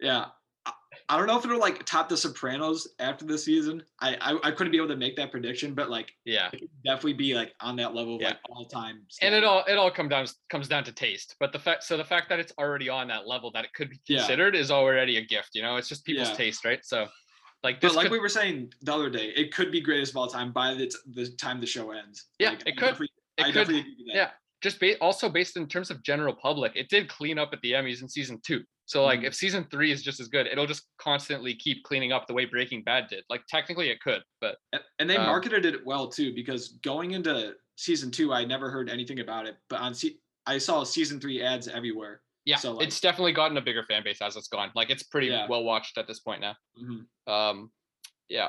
Yeah. 0.00 0.26
I, 0.66 0.72
I 1.10 1.18
don't 1.18 1.26
know 1.26 1.36
if 1.38 1.44
it'll 1.44 1.58
like 1.58 1.84
top 1.84 2.08
the 2.08 2.16
Sopranos 2.16 2.88
after 2.98 3.26
the 3.26 3.36
season. 3.36 3.82
I, 4.00 4.16
I 4.20 4.48
I 4.48 4.50
couldn't 4.52 4.70
be 4.70 4.78
able 4.78 4.88
to 4.88 4.96
make 4.96 5.16
that 5.16 5.30
prediction, 5.30 5.74
but 5.74 5.90
like 5.90 6.10
Yeah. 6.24 6.48
it 6.52 6.60
could 6.60 6.70
definitely 6.84 7.12
be 7.14 7.34
like 7.34 7.52
on 7.60 7.76
that 7.76 7.94
level 7.94 8.18
Yeah. 8.20 8.28
like 8.28 8.38
all 8.48 8.64
time. 8.64 9.04
and 9.20 9.34
it 9.34 9.44
all 9.44 9.64
it 9.68 9.76
all 9.76 9.90
comes 9.90 10.08
down 10.10 10.26
comes 10.48 10.68
down 10.68 10.84
to 10.84 10.92
taste 10.92 11.34
but 11.40 11.52
the 11.52 11.58
fact 11.58 11.82
so 11.82 11.96
the 11.98 12.04
fact 12.04 12.28
that 12.30 12.38
it's 12.38 12.52
already 12.58 12.88
on 12.88 13.08
that 13.08 13.26
level 13.26 13.50
that 13.52 13.64
it 13.64 13.72
could 13.74 13.90
be 13.90 13.98
considered 14.06 14.54
is 14.54 14.70
already 14.70 15.18
a 15.18 15.20
gift 15.24 15.50
you 15.54 15.60
know 15.62 15.76
it's 15.76 15.88
just 15.88 16.04
people's 16.06 16.32
taste 16.32 16.64
right 16.64 16.84
so 16.84 17.06
like 17.64 17.80
But 17.80 17.94
like 17.94 18.04
could, 18.04 18.12
we 18.12 18.18
were 18.20 18.28
saying 18.28 18.72
the 18.82 18.94
other 18.94 19.10
day, 19.10 19.32
it 19.34 19.52
could 19.52 19.72
be 19.72 19.80
greatest 19.80 20.12
of 20.12 20.18
all 20.18 20.28
time 20.28 20.52
by 20.52 20.74
the, 20.74 20.86
t- 20.86 20.96
the 21.14 21.26
time 21.30 21.60
the 21.60 21.66
show 21.66 21.90
ends. 21.90 22.26
Yeah, 22.38 22.50
Like, 22.50 22.60
it 22.60 22.68
I 22.68 22.70
could. 22.72 22.80
definitely- 22.80 23.08
it 23.36 23.42
I 23.42 23.46
could 23.46 23.54
definitely 23.54 23.80
agree 23.80 23.94
with 23.98 24.06
that. 24.08 24.14
yeah. 24.14 24.30
just 24.62 24.78
ba- 24.78 24.96
also 25.00 25.28
based 25.28 25.56
in 25.56 25.66
terms 25.66 25.90
of 25.90 26.00
general 26.04 26.32
public 26.32 26.70
it 26.76 26.88
did 26.88 27.08
clean 27.08 27.36
up 27.36 27.50
at 27.52 27.60
the 27.62 27.72
emmys 27.72 28.00
in 28.00 28.08
season 28.08 28.40
two 28.46 28.62
so 28.86 29.02
like 29.04 29.20
Mhm. 29.20 29.24
if 29.24 29.34
season 29.34 29.66
three 29.72 29.90
is 29.90 30.02
just 30.04 30.20
as 30.20 30.28
good 30.28 30.46
it'll 30.46 30.68
just 30.68 30.84
constantly 30.98 31.52
keep 31.56 31.82
cleaning 31.82 32.12
up 32.12 32.28
the 32.28 32.32
way 32.32 32.44
breaking 32.44 32.84
bad 32.84 33.08
did 33.08 33.24
like 33.28 33.42
technically 33.48 33.90
it 33.90 34.00
could 34.00 34.22
but 34.40 34.56
And 35.00 35.10
they 35.10 35.16
Um, 35.16 35.26
marketed 35.26 35.64
it 35.66 35.84
well 35.84 36.06
too, 36.08 36.32
because 36.32 36.78
going 36.84 37.10
into 37.10 37.56
season 37.76 38.10
two, 38.12 38.32
I 38.32 38.44
never 38.44 38.70
heard 38.70 38.88
anything 38.88 39.18
about 39.18 39.46
it, 39.46 39.56
but 39.68 39.80
on 39.80 39.92
se- 39.94 40.18
I 40.46 40.58
saw 40.58 40.84
season 40.84 41.20
three 41.20 41.42
ads 41.42 41.66
everywhere. 41.66 42.22
Yeah 42.44 42.56
So, 42.56 42.72
like- 42.72 42.86
it's 42.86 43.00
definitely 43.00 43.32
gotten 43.32 43.56
a 43.56 43.60
bigger 43.62 43.82
fan 43.84 44.02
base 44.04 44.20
as 44.22 44.36
it's 44.36 44.48
gone 44.48 44.70
like 44.74 44.90
it's 44.90 45.02
pretty 45.02 45.28
Yeah. 45.28 45.46
well 45.48 45.64
watched 45.64 45.98
at 45.98 46.06
this 46.06 46.20
point 46.20 46.40
now 46.40 46.54
Mhm. 46.80 47.06
um 47.26 47.70
yeah, 48.28 48.48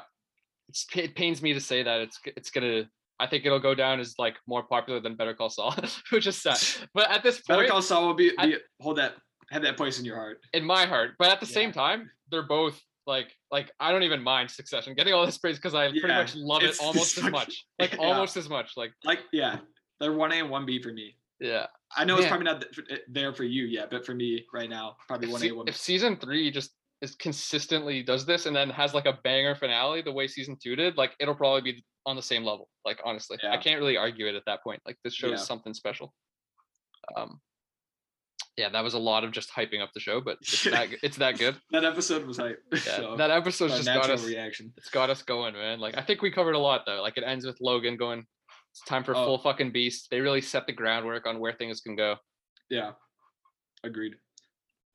it's, 0.70 0.86
it 0.96 1.16
pains 1.16 1.42
me 1.42 1.54
to 1.54 1.60
say 1.60 1.84
that 1.84 2.00
it's 2.02 2.20
it's 2.26 2.50
gonna. 2.50 2.90
I 3.20 3.28
think 3.28 3.46
it'll 3.46 3.60
go 3.60 3.76
down 3.76 4.00
as 4.00 4.16
like 4.18 4.36
more 4.48 4.64
popular 4.64 5.00
than 5.00 5.16
Better 5.16 5.34
Call 5.34 5.50
Saul, 5.50 5.76
which 6.12 6.28
is 6.28 6.42
sad. 6.42 6.58
But 6.94 7.12
at 7.12 7.24
this 7.24 7.42
point, 7.42 7.60
Better 7.60 7.70
Call 7.70 7.82
Saul 7.82 8.08
will 8.08 8.14
be, 8.14 8.32
be 8.42 8.56
hold 8.82 8.98
that 8.98 9.16
have 9.52 9.62
that 9.64 9.76
place 9.78 10.00
in 10.00 10.06
your 10.06 10.16
heart. 10.16 10.40
in 10.54 10.64
my 10.66 10.86
heart, 10.86 11.12
but 11.20 11.30
at 11.30 11.40
the 11.40 11.46
same 11.46 11.72
time, 11.72 12.10
they're 12.32 12.48
both 12.48 12.82
like 13.06 13.32
like 13.52 13.70
I 13.80 13.92
don't 13.92 14.04
even 14.04 14.24
mind 14.24 14.50
Succession 14.50 14.96
getting 14.96 15.14
all 15.14 15.26
this 15.26 15.38
praise 15.38 15.58
because 15.58 15.76
I 15.76 15.90
pretty 15.92 16.08
much 16.08 16.36
love 16.36 16.64
it 16.64 16.78
almost 16.82 17.18
as 17.22 17.26
much, 17.30 17.66
like 17.78 17.92
yeah. 17.94 18.00
almost 18.00 18.36
as 18.38 18.50
much. 18.50 18.72
Like 18.78 18.94
Like 19.04 19.20
yeah, 19.34 19.60
they're 20.00 20.14
one 20.14 20.32
A 20.32 20.36
and 20.40 20.50
one 20.50 20.66
B 20.66 20.82
for 20.82 20.92
me. 20.94 21.16
Yeah, 21.40 21.68
I 21.96 22.06
know 22.06 22.18
it's 22.18 22.28
probably 22.28 22.46
not 22.46 22.66
there 23.10 23.34
for 23.34 23.44
you 23.44 23.66
yet, 23.66 23.90
but 23.90 24.06
for 24.06 24.14
me 24.14 24.46
right 24.54 24.70
now, 24.70 24.96
probably 25.08 25.30
one 25.30 25.44
A 25.44 25.52
one 25.52 25.68
if 25.68 25.78
season 25.78 26.18
three 26.18 26.52
just 26.52 26.72
is 27.02 27.16
consistently 27.16 28.02
does 28.02 28.26
this 28.26 28.46
and 28.46 28.56
then 28.56 28.70
has 28.70 28.94
like 28.94 29.06
a 29.06 29.20
banger 29.24 29.56
finale 29.56 30.02
the 30.02 30.12
way 30.12 30.28
season 30.28 30.58
two 30.62 30.76
did, 30.76 30.98
like 30.98 31.12
it'll 31.20 31.36
probably 31.36 31.62
be 31.62 31.84
on 32.06 32.16
the 32.16 32.22
same 32.22 32.44
level. 32.44 32.70
Like 32.86 33.00
honestly, 33.04 33.38
I 33.44 33.58
can't 33.58 33.80
really 33.80 33.98
argue 33.98 34.28
it 34.28 34.36
at 34.36 34.44
that 34.46 34.64
point. 34.64 34.82
Like 34.86 34.98
this 35.04 35.14
show 35.14 35.32
is 35.32 35.46
something 35.46 35.74
special. 35.74 36.14
Um, 37.16 37.40
yeah, 38.58 38.70
that 38.70 38.84
was 38.84 38.94
a 38.94 39.00
lot 39.00 39.24
of 39.24 39.32
just 39.32 39.52
hyping 39.52 39.82
up 39.82 39.92
the 39.94 40.00
show, 40.00 40.22
but 40.22 40.38
it's 40.42 40.64
that 40.72 40.88
it's 41.04 41.18
that 41.18 41.38
good. 41.38 41.58
That 41.72 41.84
episode 41.84 42.26
was 42.26 42.38
hype. 42.38 42.62
Yeah, 42.72 42.80
so, 42.80 43.16
that 43.18 43.32
episode's 43.32 43.76
just 43.76 43.86
got 43.86 44.10
us. 44.10 44.26
reaction. 44.26 44.72
It's 44.78 44.90
got 44.90 45.10
us 45.10 45.22
going, 45.22 45.54
man. 45.54 45.80
Like 45.80 45.98
I 45.98 46.02
think 46.02 46.22
we 46.22 46.32
covered 46.32 46.54
a 46.54 46.60
lot 46.60 46.84
though. 46.86 47.02
Like 47.02 47.18
it 47.18 47.24
ends 47.26 47.46
with 47.46 47.58
Logan 47.60 47.98
going, 47.98 48.26
"It's 48.76 48.84
time 48.86 49.04
for 49.06 49.16
Oh. 49.16 49.26
full 49.26 49.38
fucking 49.40 49.72
beast." 49.72 50.10
They 50.12 50.20
really 50.20 50.42
set 50.42 50.68
the 50.68 50.74
groundwork 50.74 51.26
on 51.26 51.40
where 51.40 51.54
things 51.54 51.80
can 51.82 51.96
go. 51.96 52.18
Yeah, 52.70 52.94
agreed. 53.84 54.16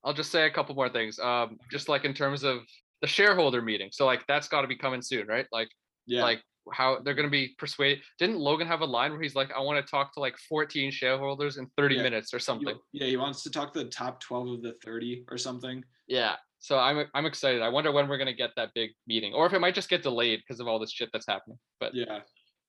I'll 0.05 0.15
just 0.15 0.31
say 0.31 0.47
a 0.47 0.51
couple 0.51 0.75
more 0.75 0.89
things. 0.91 1.19
Um, 1.19 1.59
just 1.71 1.89
like 1.89 2.05
in 2.05 2.15
terms 2.15 2.43
of 2.45 2.67
the 3.01 3.07
shareholder 3.07 3.63
meeting. 3.63 3.89
So 3.93 4.05
like 4.07 4.27
that's 4.27 4.49
got 4.49 4.63
to 4.63 4.69
be 4.69 4.77
coming 4.77 5.03
soon, 5.03 5.27
right? 5.27 5.47
Like 5.53 5.69
Yeah, 6.07 6.23
like 6.23 6.43
how 6.75 7.01
they're 7.01 7.15
gonna 7.15 7.31
be 7.31 7.55
persuaded. 7.59 8.03
Didn't 8.19 8.39
Logan 8.39 8.67
have 8.67 8.83
a 8.83 8.87
line 8.87 9.13
where 9.13 9.23
he's 9.23 9.35
like, 9.35 9.51
"I 9.53 9.61
want 9.61 9.85
to 9.85 9.91
talk 9.91 10.13
to 10.15 10.21
like 10.21 10.37
14 10.49 10.91
shareholders 10.91 11.57
in 11.57 11.67
30 11.77 11.97
Yeah, 11.97 12.03
minutes 12.03 12.35
or 12.35 12.39
something." 12.39 12.79
yeah, 12.93 13.07
he 13.07 13.17
wants 13.17 13.43
to 13.45 13.51
talk 13.51 13.73
to 13.75 13.83
the 13.85 13.91
top 13.91 14.21
twelve 14.21 14.49
of 14.49 14.63
the 14.63 14.75
thirty 14.85 15.25
or 15.29 15.39
something. 15.39 15.83
Yeah. 16.07 16.37
So 16.59 16.79
I'm 16.79 17.07
I'm 17.15 17.25
excited. 17.27 17.63
I 17.63 17.69
wonder 17.71 17.91
when 17.93 18.07
we're 18.09 18.19
gonna 18.19 18.35
get 18.35 18.51
that 18.57 18.73
big 18.75 18.91
meeting, 19.07 19.33
or 19.33 19.47
if 19.47 19.53
it 19.55 19.61
might 19.61 19.75
just 19.75 19.89
get 19.89 20.03
delayed 20.03 20.41
because 20.41 20.61
of 20.61 20.69
all 20.69 20.79
this 20.79 20.93
shit 20.93 21.09
that's 21.13 21.27
happening. 21.27 21.59
But 21.79 21.95
Yeah. 21.95 22.21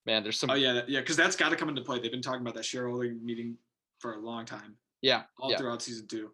Man, 0.06 0.22
there's 0.22 0.38
some 0.38 0.50
Oh 0.50 0.54
yeah, 0.54 0.82
yeah, 0.88 1.00
because 1.00 1.16
that's 1.16 1.36
got 1.36 1.50
to 1.50 1.56
come 1.56 1.68
into 1.68 1.82
play. 1.82 1.98
They've 2.00 2.10
been 2.10 2.22
talking 2.22 2.40
about 2.42 2.54
that 2.54 2.64
shareholder 2.64 3.14
meeting 3.22 3.56
for 4.00 4.14
a 4.14 4.18
long 4.20 4.44
time, 4.44 4.76
yeah 5.00 5.22
all 5.38 5.50
yeah. 5.50 5.56
throughout 5.58 5.80
season 5.82 6.06
two. 6.08 6.30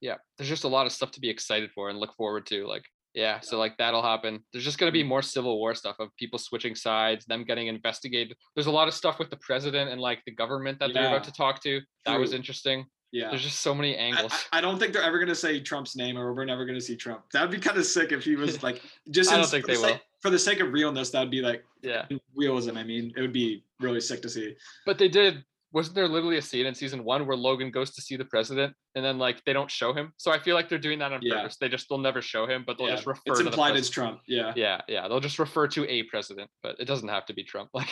yeah 0.00 0.16
there's 0.38 0.48
just 0.48 0.64
a 0.64 0.68
lot 0.68 0.86
of 0.86 0.92
stuff 0.92 1.10
to 1.12 1.20
be 1.20 1.28
excited 1.30 1.70
for 1.74 1.90
and 1.90 1.98
look 1.98 2.14
forward 2.16 2.46
to 2.46 2.66
like 2.66 2.84
yeah 3.14 3.38
so 3.40 3.58
like 3.58 3.76
that'll 3.76 4.02
happen 4.02 4.42
there's 4.52 4.64
just 4.64 4.78
going 4.78 4.88
to 4.88 4.92
be 4.92 5.04
Mm. 5.04 5.08
more 5.08 5.22
civil 5.22 5.58
war 5.58 5.74
stuff 5.74 5.96
of 6.00 6.08
people 6.16 6.38
switching 6.38 6.74
sides 6.74 7.26
them 7.26 7.44
getting 7.44 7.66
investigated 7.66 8.34
there's 8.56 8.66
a 8.66 8.70
lot 8.70 8.88
of 8.88 8.94
stuff 8.94 9.18
with 9.18 9.28
the 9.28 9.36
president 9.36 9.90
and 9.90 10.00
like 10.00 10.22
the 10.24 10.32
government 10.32 10.78
that 10.80 10.94
they're 10.94 11.06
about 11.08 11.24
to 11.24 11.32
talk 11.32 11.62
to 11.62 11.80
that 12.06 12.18
was 12.18 12.32
interesting 12.32 12.86
Yeah. 13.12 13.28
there's 13.28 13.42
just 13.42 13.60
so 13.60 13.74
many 13.74 13.94
angles 13.94 14.32
I- 14.50 14.58
I 14.58 14.60
don't 14.62 14.78
think 14.78 14.94
they're 14.94 15.02
ever 15.02 15.18
gonna 15.18 15.34
say 15.34 15.60
Trump's 15.60 15.94
name, 15.96 16.16
or 16.18 16.32
we're 16.34 16.46
never 16.46 16.64
gonna 16.64 16.80
see 16.80 16.96
Trump. 16.96 17.24
That'd 17.34 17.50
be 17.50 17.58
kind 17.58 17.76
of 17.76 17.84
sick 17.84 18.10
if 18.12 18.24
he 18.24 18.34
was 18.36 18.62
like 18.66 18.80
just. 19.10 19.30
I 19.30 19.34
in- 19.34 19.40
don't 19.42 19.50
think 19.50 19.66
they 19.66 19.74
sake- 19.74 20.00
For 20.22 20.30
the 20.30 20.38
sake 20.38 20.60
of 20.60 20.72
realness, 20.72 21.10
that'd 21.10 21.30
be 21.30 21.42
like 21.42 21.64
yeah 21.82 22.06
realism. 22.34 22.76
I 22.76 22.84
mean, 22.84 23.12
it 23.16 23.20
would 23.20 23.32
be 23.32 23.64
really 23.80 24.00
sick 24.00 24.22
to 24.22 24.28
see. 24.28 24.54
but 24.86 24.96
they 24.98 25.08
did 25.08 25.44
wasn't 25.72 25.94
there 25.94 26.06
literally 26.06 26.36
a 26.36 26.42
scene 26.42 26.66
in 26.66 26.74
season 26.74 27.02
one 27.02 27.26
where 27.26 27.34
logan 27.36 27.70
goes 27.70 27.90
to 27.92 28.02
see 28.02 28.14
the 28.14 28.26
president 28.26 28.74
and 28.94 29.02
then 29.02 29.16
like 29.18 29.42
they 29.46 29.54
don't 29.54 29.70
show 29.70 29.94
him 29.94 30.12
so 30.18 30.30
i 30.30 30.38
feel 30.38 30.54
like 30.54 30.68
they're 30.68 30.78
doing 30.78 30.98
that 30.98 31.12
on 31.14 31.20
Yeah. 31.22 31.36
purpose 31.40 31.56
they 31.56 31.70
just 31.70 31.88
they'll 31.88 31.96
never 31.96 32.20
show 32.20 32.46
him 32.46 32.62
but 32.66 32.76
they'll 32.76 32.88
Yeah, 32.88 32.96
just 32.96 33.06
refer 33.06 33.22
It's 33.24 33.40
implied 33.40 33.74
as. 33.76 33.88
Trump. 33.88 34.20
Yeah. 34.28 34.52
yeah 34.54 34.82
yeah 34.86 35.08
they'll 35.08 35.18
just 35.28 35.38
refer 35.38 35.66
to 35.68 35.88
a 35.90 36.02
president 36.04 36.50
but 36.62 36.76
it 36.78 36.84
doesn't 36.84 37.08
have 37.08 37.24
to 37.24 37.32
be 37.32 37.42
trump 37.42 37.70
like 37.74 37.88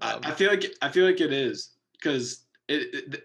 I, 0.00 0.12
um, 0.14 0.20
I 0.24 0.30
feel 0.30 0.48
like 0.48 0.64
I 0.80 0.88
feel 0.88 1.04
like 1.04 1.20
it 1.20 1.34
is 1.34 1.72
because 1.92 2.46
it, 2.66 2.94
it 2.94 3.22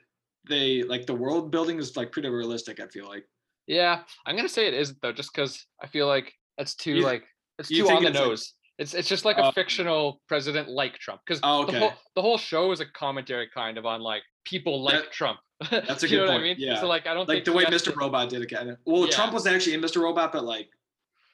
they 0.50 0.84
like 0.84 1.06
the 1.06 1.16
world 1.16 1.50
building 1.50 1.80
is 1.80 1.96
like 1.96 2.12
pretty 2.12 2.28
realistic. 2.30 2.80
I 2.82 2.88
feel 2.88 3.08
like. 3.08 3.26
Yeah, 3.68 4.04
I'm 4.26 4.36
gonna 4.36 4.50
say 4.50 4.68
it 4.68 4.74
isn't 4.74 4.98
though, 5.02 5.14
just 5.14 5.34
because 5.34 5.66
I 5.82 5.88
feel 5.88 6.08
like 6.08 6.34
that's 6.58 6.76
too 6.76 6.96
You- 6.96 7.04
like 7.04 7.24
it's 7.70 7.80
too 7.80 7.90
on 7.90 8.04
the 8.04 8.10
it's 8.10 8.18
like- 8.20 8.28
nose. 8.28 8.54
it's 8.78 8.94
it's 8.94 9.08
just 9.10 9.26
like 9.26 9.38
a 9.38 9.46
Oh. 9.48 9.52
fictional 9.52 10.22
president 10.28 10.70
like 10.70 10.98
Trump 10.98 11.22
because 11.26 11.40
Oh, 11.44 11.66
the 11.66 11.78
whole 11.80 11.94
the 12.16 12.22
whole 12.22 12.38
show 12.38 12.72
is 12.72 12.80
a 12.80 12.86
commentary 12.86 13.48
kind 13.54 13.78
of 13.78 13.86
on 13.86 14.02
like 14.02 14.24
people 14.46 14.82
like 14.84 14.96
That- 15.04 15.12
Trump. 15.12 15.40
that's 15.70 16.02
a 16.04 16.10
you 16.10 16.18
know 16.18 16.24
good 16.24 16.30
what 16.30 16.30
I 16.30 16.34
point, 16.38 16.44
mean? 16.44 16.68
yeah. 16.68 16.80
So 16.80 16.88
like 16.88 17.06
I 17.08 17.14
don't 17.14 17.28
Like 17.30 17.38
think 17.38 17.46
the 17.46 17.54
way 17.54 17.66
Mr. 17.66 17.96
Robot 17.96 18.30
did 18.30 18.42
it. 18.42 18.48
Kind 18.48 18.70
of. 18.70 18.78
Well, 18.86 19.06
Yeah. 19.06 19.12
Trump 19.16 19.34
was 19.34 19.46
actually 19.46 19.76
in 19.76 19.82
Mr. 19.82 20.02
Robot, 20.02 20.32
but 20.32 20.44
like, 20.44 20.68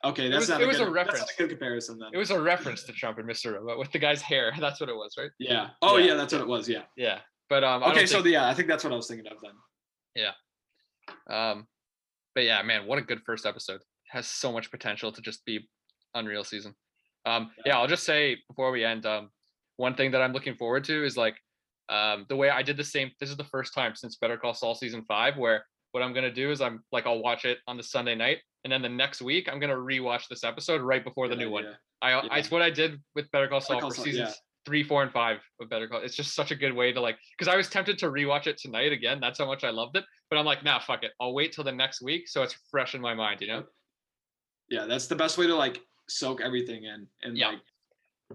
okay, 0.04 0.28
that's 0.30 0.42
was- 0.42 0.50
not. 0.50 0.62
it 0.62 0.66
a 0.66 0.68
was 0.68 0.80
a 0.82 0.86
good, 0.86 0.94
That's 0.94 1.06
not 1.08 1.14
reference. 1.14 1.32
a 1.32 1.38
good 1.38 1.50
comparison 1.50 1.98
then. 2.00 2.10
It 2.14 2.18
was 2.18 2.32
a 2.32 2.40
reference 2.42 2.84
to 2.84 2.92
Trump 2.92 3.18
and 3.20 3.30
Mr. 3.30 3.54
Robot 3.54 3.80
with 3.80 3.92
the 3.94 4.00
guy's 4.00 4.22
hair. 4.22 4.52
That's 4.60 4.80
what 4.82 4.90
it 4.90 4.96
was, 4.96 5.16
right? 5.18 5.32
Yeah. 5.40 5.70
Oh 5.82 5.96
Yeah. 5.98 6.08
yeah, 6.08 6.14
that's 6.16 6.34
what 6.34 6.42
it 6.42 6.48
was. 6.48 6.68
Yeah. 6.68 6.84
Yeah. 6.98 7.20
But 7.50 7.64
um, 7.64 7.82
Okay, 7.84 8.06
so 8.06 8.16
think- 8.16 8.26
the, 8.26 8.30
yeah, 8.32 8.50
I 8.50 8.54
think 8.54 8.68
that's 8.68 8.84
what 8.84 8.92
I 8.92 8.98
was 8.98 9.08
thinking 9.08 9.28
of 9.32 9.38
then. 9.42 9.54
Yeah. 10.16 10.32
Um, 11.30 11.68
but 12.36 12.44
yeah, 12.44 12.62
man, 12.64 12.86
what 12.86 12.98
a 12.98 13.02
good 13.02 13.22
first 13.26 13.46
episode. 13.46 13.82
Has 14.10 14.28
so 14.28 14.52
much 14.52 14.70
potential 14.72 15.12
to 15.14 15.22
just 15.22 15.46
be 15.46 15.70
unreal 16.18 16.44
season. 16.44 16.74
Um, 17.26 17.52
yeah, 17.66 17.78
I'll 17.78 17.88
just 17.88 18.04
say 18.04 18.38
before 18.48 18.72
we 18.72 18.84
end, 18.84 19.06
um, 19.06 19.30
one 19.76 19.96
thing 19.96 20.12
that 20.12 20.22
I'm 20.22 20.34
looking 20.34 20.56
forward 20.56 20.84
to 20.86 21.06
is 21.06 21.18
like 21.18 21.36
um 21.90 22.26
the 22.28 22.36
way 22.36 22.50
I 22.50 22.64
did 22.64 22.78
the 22.78 22.84
same. 22.84 23.12
This 23.20 23.30
is 23.30 23.38
the 23.38 23.44
first 23.46 23.74
time 23.74 23.96
since 23.96 24.18
Better 24.18 24.38
Call 24.38 24.54
Saul 24.54 24.76
season 24.76 25.04
five 25.08 25.38
where 25.38 25.66
what 25.92 26.04
I'm 26.04 26.14
gonna 26.14 26.34
do 26.34 26.52
is 26.52 26.62
I'm 26.62 26.84
like 26.92 27.06
I'll 27.06 27.22
watch 27.22 27.46
it 27.46 27.60
on 27.68 27.78
the 27.78 27.84
Sunday 27.84 28.16
night, 28.16 28.40
and 28.64 28.72
then 28.72 28.82
the 28.82 28.90
next 28.90 29.22
week 29.22 29.50
I'm 29.52 29.60
gonna 29.60 29.76
rewatch 29.76 30.28
this 30.30 30.44
episode 30.44 30.82
right 30.82 31.04
before 31.04 31.28
the 31.28 31.36
Good 31.36 31.46
new 31.46 31.52
one. 31.52 31.66
idea. 31.66 31.80
I, 32.02 32.12
I 32.12 32.38
it's 32.38 32.52
what 32.52 32.62
I 32.62 32.70
did 32.70 33.02
with 33.16 33.30
Better 33.32 33.48
Call 33.48 33.62
Saul 33.62 33.80
Call 33.80 33.92
for 33.92 34.02
seasons 34.02 34.30
yeah. 34.30 34.34
three, 34.66 34.84
four, 34.84 35.02
and 35.04 35.12
five 35.12 35.38
of 35.62 35.70
Better 35.70 35.88
Call. 35.88 36.02
It's 36.02 36.16
just 36.16 36.36
such 36.36 36.52
a 36.52 36.56
good 36.56 36.74
way 36.74 36.92
to 36.92 37.02
like 37.02 37.18
because 37.38 37.52
I 37.52 37.56
was 37.56 37.70
tempted 37.70 37.98
to 38.00 38.08
rewatch 38.08 38.48
it 38.48 38.58
tonight 38.58 38.92
again. 38.92 39.20
That's 39.20 39.40
how 39.40 39.46
much 39.46 39.64
I 39.64 39.70
loved 39.70 39.98
it. 39.98 40.04
But 40.30 40.38
I'm 40.38 40.46
like, 40.46 40.64
nah, 40.64 40.80
fuck 40.80 41.04
it. 41.04 41.12
I'll 41.20 41.34
wait 41.34 41.54
till 41.54 41.64
the 41.64 41.72
next 41.72 42.02
week 42.02 42.28
so 42.28 42.44
it's 42.44 42.56
fresh 42.70 42.94
in 42.94 43.02
my 43.02 43.14
mind. 43.14 43.42
You 43.42 43.48
know? 43.48 43.64
Yeah, 44.70 44.86
that's 44.86 45.08
the 45.08 45.16
best 45.16 45.38
way 45.38 45.48
to 45.48 45.56
like 45.56 45.82
soak 46.10 46.42
everything 46.42 46.84
in 46.86 47.08
and 47.24 47.38
Yeah. 47.38 47.50
like, 47.50 47.62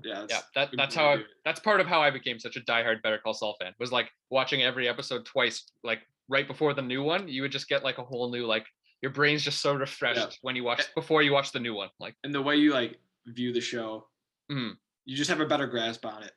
yeah, 0.04 0.20
Yeah. 0.20 0.26
that's 0.26 0.50
That 0.54 0.70
that's 0.76 0.94
how 0.94 1.14
I, 1.14 1.24
that's 1.44 1.60
part 1.60 1.80
of 1.80 1.86
how 1.86 2.00
I 2.00 2.10
became 2.10 2.38
such 2.38 2.56
a 2.56 2.60
diehard 2.60 3.02
Better 3.02 3.18
Call 3.18 3.34
Saul 3.34 3.56
fan. 3.60 3.74
Was 3.78 3.92
like 3.92 4.10
watching 4.30 4.62
every 4.62 4.88
episode 4.88 5.24
twice, 5.26 5.70
like 5.82 6.00
right 6.28 6.46
before 6.46 6.72
the 6.74 6.82
new 6.82 7.02
one. 7.02 7.28
You 7.28 7.42
would 7.42 7.52
just 7.52 7.68
get 7.68 7.82
like 7.84 7.98
a 7.98 8.04
whole 8.04 8.30
new 8.30 8.46
like 8.46 8.66
your 9.02 9.10
brain's 9.12 9.42
just 9.42 9.60
so 9.60 9.74
refreshed 9.74 10.38
when 10.42 10.54
you 10.56 10.64
watch 10.64 10.82
before 10.94 11.22
you 11.22 11.32
watch 11.32 11.52
the 11.52 11.60
new 11.60 11.74
one. 11.74 11.90
Like, 11.98 12.14
and 12.24 12.34
the 12.34 12.40
way 12.42 12.56
you 12.56 12.72
like 12.72 13.00
view 13.26 13.52
the 13.52 13.60
show, 13.60 14.08
Mhm. 14.50 14.76
you 15.04 15.16
just 15.16 15.28
have 15.30 15.40
a 15.40 15.46
better 15.46 15.66
grasp 15.66 16.06
on 16.06 16.22
it. 16.22 16.32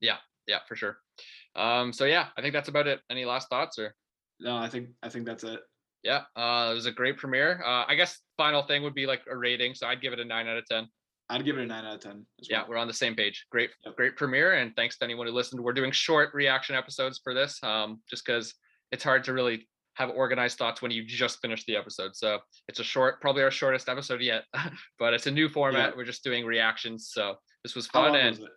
Yeah, 0.00 0.18
yeah, 0.46 0.60
for 0.66 0.76
sure. 0.76 0.98
Um, 1.54 1.92
so 1.92 2.04
yeah, 2.06 2.30
I 2.36 2.40
think 2.42 2.52
that's 2.54 2.68
about 2.68 2.86
it. 2.86 3.02
Any 3.10 3.24
last 3.24 3.48
thoughts 3.50 3.78
or? 3.78 3.94
No, 4.40 4.56
I 4.56 4.68
think 4.68 4.90
I 5.02 5.08
think 5.08 5.26
that's 5.26 5.44
it. 5.44 5.60
Yeah, 6.06 6.22
uh, 6.36 6.70
it 6.70 6.74
was 6.74 6.86
a 6.86 6.92
great 6.92 7.16
premiere. 7.18 7.60
Uh, 7.66 7.84
I 7.88 7.96
guess 7.96 8.20
final 8.36 8.62
thing 8.62 8.84
would 8.84 8.94
be 8.94 9.06
like 9.06 9.22
a 9.28 9.36
rating. 9.36 9.74
So 9.74 9.88
I'd 9.88 10.00
give 10.00 10.12
it 10.12 10.20
a 10.20 10.24
nine 10.24 10.46
out 10.46 10.56
of 10.56 10.64
ten. 10.66 10.86
I'd 11.28 11.44
give 11.44 11.58
it 11.58 11.64
a 11.64 11.66
nine 11.66 11.84
out 11.84 11.96
of 11.96 12.00
ten. 12.00 12.24
Yeah, 12.38 12.62
we're 12.68 12.76
on 12.76 12.86
the 12.86 12.92
same 12.94 13.16
page. 13.16 13.44
Great, 13.50 13.70
Yep. 13.84 13.96
great 13.96 14.16
premiere, 14.16 14.52
and 14.54 14.74
thanks 14.76 14.96
to 14.98 15.04
anyone 15.04 15.26
who 15.26 15.32
listened. 15.32 15.60
We're 15.60 15.72
doing 15.72 15.90
short 15.90 16.32
reaction 16.32 16.76
episodes 16.76 17.20
for 17.24 17.34
this, 17.34 17.58
um, 17.64 18.00
just 18.08 18.24
because 18.24 18.54
it's 18.92 19.02
hard 19.02 19.24
to 19.24 19.32
really 19.32 19.68
have 19.94 20.10
organized 20.10 20.58
thoughts 20.58 20.80
when 20.80 20.92
you 20.92 21.02
just 21.04 21.40
finished 21.40 21.66
the 21.66 21.74
episode. 21.74 22.14
So 22.14 22.38
it's 22.68 22.78
a 22.78 22.84
short, 22.84 23.20
probably 23.20 23.42
our 23.42 23.50
shortest 23.50 23.88
episode 23.88 24.20
yet, 24.20 24.44
but 25.00 25.12
it's 25.14 25.26
a 25.26 25.30
new 25.32 25.48
format. 25.48 25.96
We're 25.96 26.04
just 26.04 26.22
doing 26.22 26.44
reactions. 26.44 27.10
So 27.12 27.34
this 27.64 27.74
was 27.74 27.88
fun, 27.88 28.14
and 28.14 28.38
was? 28.38 28.48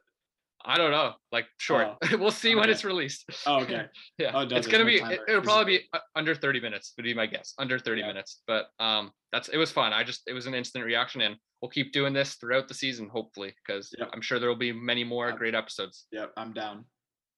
I 0.65 0.78
don't 0.78 0.91
know, 0.91 1.13
like 1.32 1.45
short. 1.58 1.95
we'll 2.19 2.32
see 2.32 2.54
when 2.56 2.69
it's 2.69 2.84
released. 2.84 3.26
Oh, 3.45 3.60
okay. 3.62 3.86
yeah, 4.17 4.32
Oh, 4.34 4.41
it's 4.50 4.67
gonna 4.67 4.86
be. 4.86 4.98
It, 4.98 5.19
will 5.28 5.41
probably 5.41 5.78
be 5.80 5.89
under 6.15 6.36
thirty 6.36 6.60
minutes. 6.60 6.93
Would 6.98 7.04
be 7.04 7.13
my 7.13 7.26
guess. 7.26 7.54
Under 7.58 7.80
thirty 7.80 8.02
Yeah. 8.02 8.08
minutes. 8.08 8.41
But 8.45 8.67
um, 8.80 9.12
that's 9.32 9.48
it 9.50 9.58
was 9.58 9.72
fun. 9.72 9.93
I 9.93 10.04
just 10.04 10.24
it 10.28 10.34
was 10.34 10.48
an 10.48 10.54
instant 10.54 10.84
reaction, 10.86 11.22
and 11.22 11.36
we'll 11.62 11.69
keep 11.69 11.93
doing 11.93 12.13
this 12.13 12.36
throughout 12.36 12.67
the 12.67 12.74
season, 12.74 13.08
hopefully, 13.10 13.54
because 13.65 13.93
Yep. 13.98 14.10
I'm 14.13 14.22
sure 14.22 14.38
there 14.39 14.50
will 14.50 14.56
be 14.56 14.74
many 14.74 15.04
more 15.04 15.32
great 15.32 15.56
episodes. 15.56 16.06
Yeah, 16.12 16.26
I'm 16.36 16.52
down. 16.54 16.86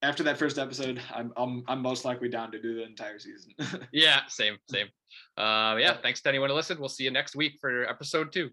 After 0.03 0.23
that 0.23 0.37
first 0.39 0.57
episode, 0.57 0.99
I'm 1.13 1.31
I'm 1.37 1.63
I'm 1.67 1.81
most 1.81 2.05
likely 2.05 2.27
down 2.27 2.51
to 2.53 2.61
do 2.61 2.73
the 2.75 2.83
entire 2.83 3.19
season. 3.19 3.53
Yeah, 3.91 4.21
same, 4.29 4.57
same. 4.69 4.87
Uh, 5.37 5.77
yeah, 5.79 5.97
thanks 6.01 6.21
to 6.21 6.29
anyone 6.29 6.49
who 6.49 6.55
listened. 6.55 6.79
We'll 6.79 6.89
see 6.89 7.03
you 7.03 7.11
next 7.11 7.35
week 7.35 7.59
for 7.61 7.87
episode 7.87 8.33
two. 8.33 8.49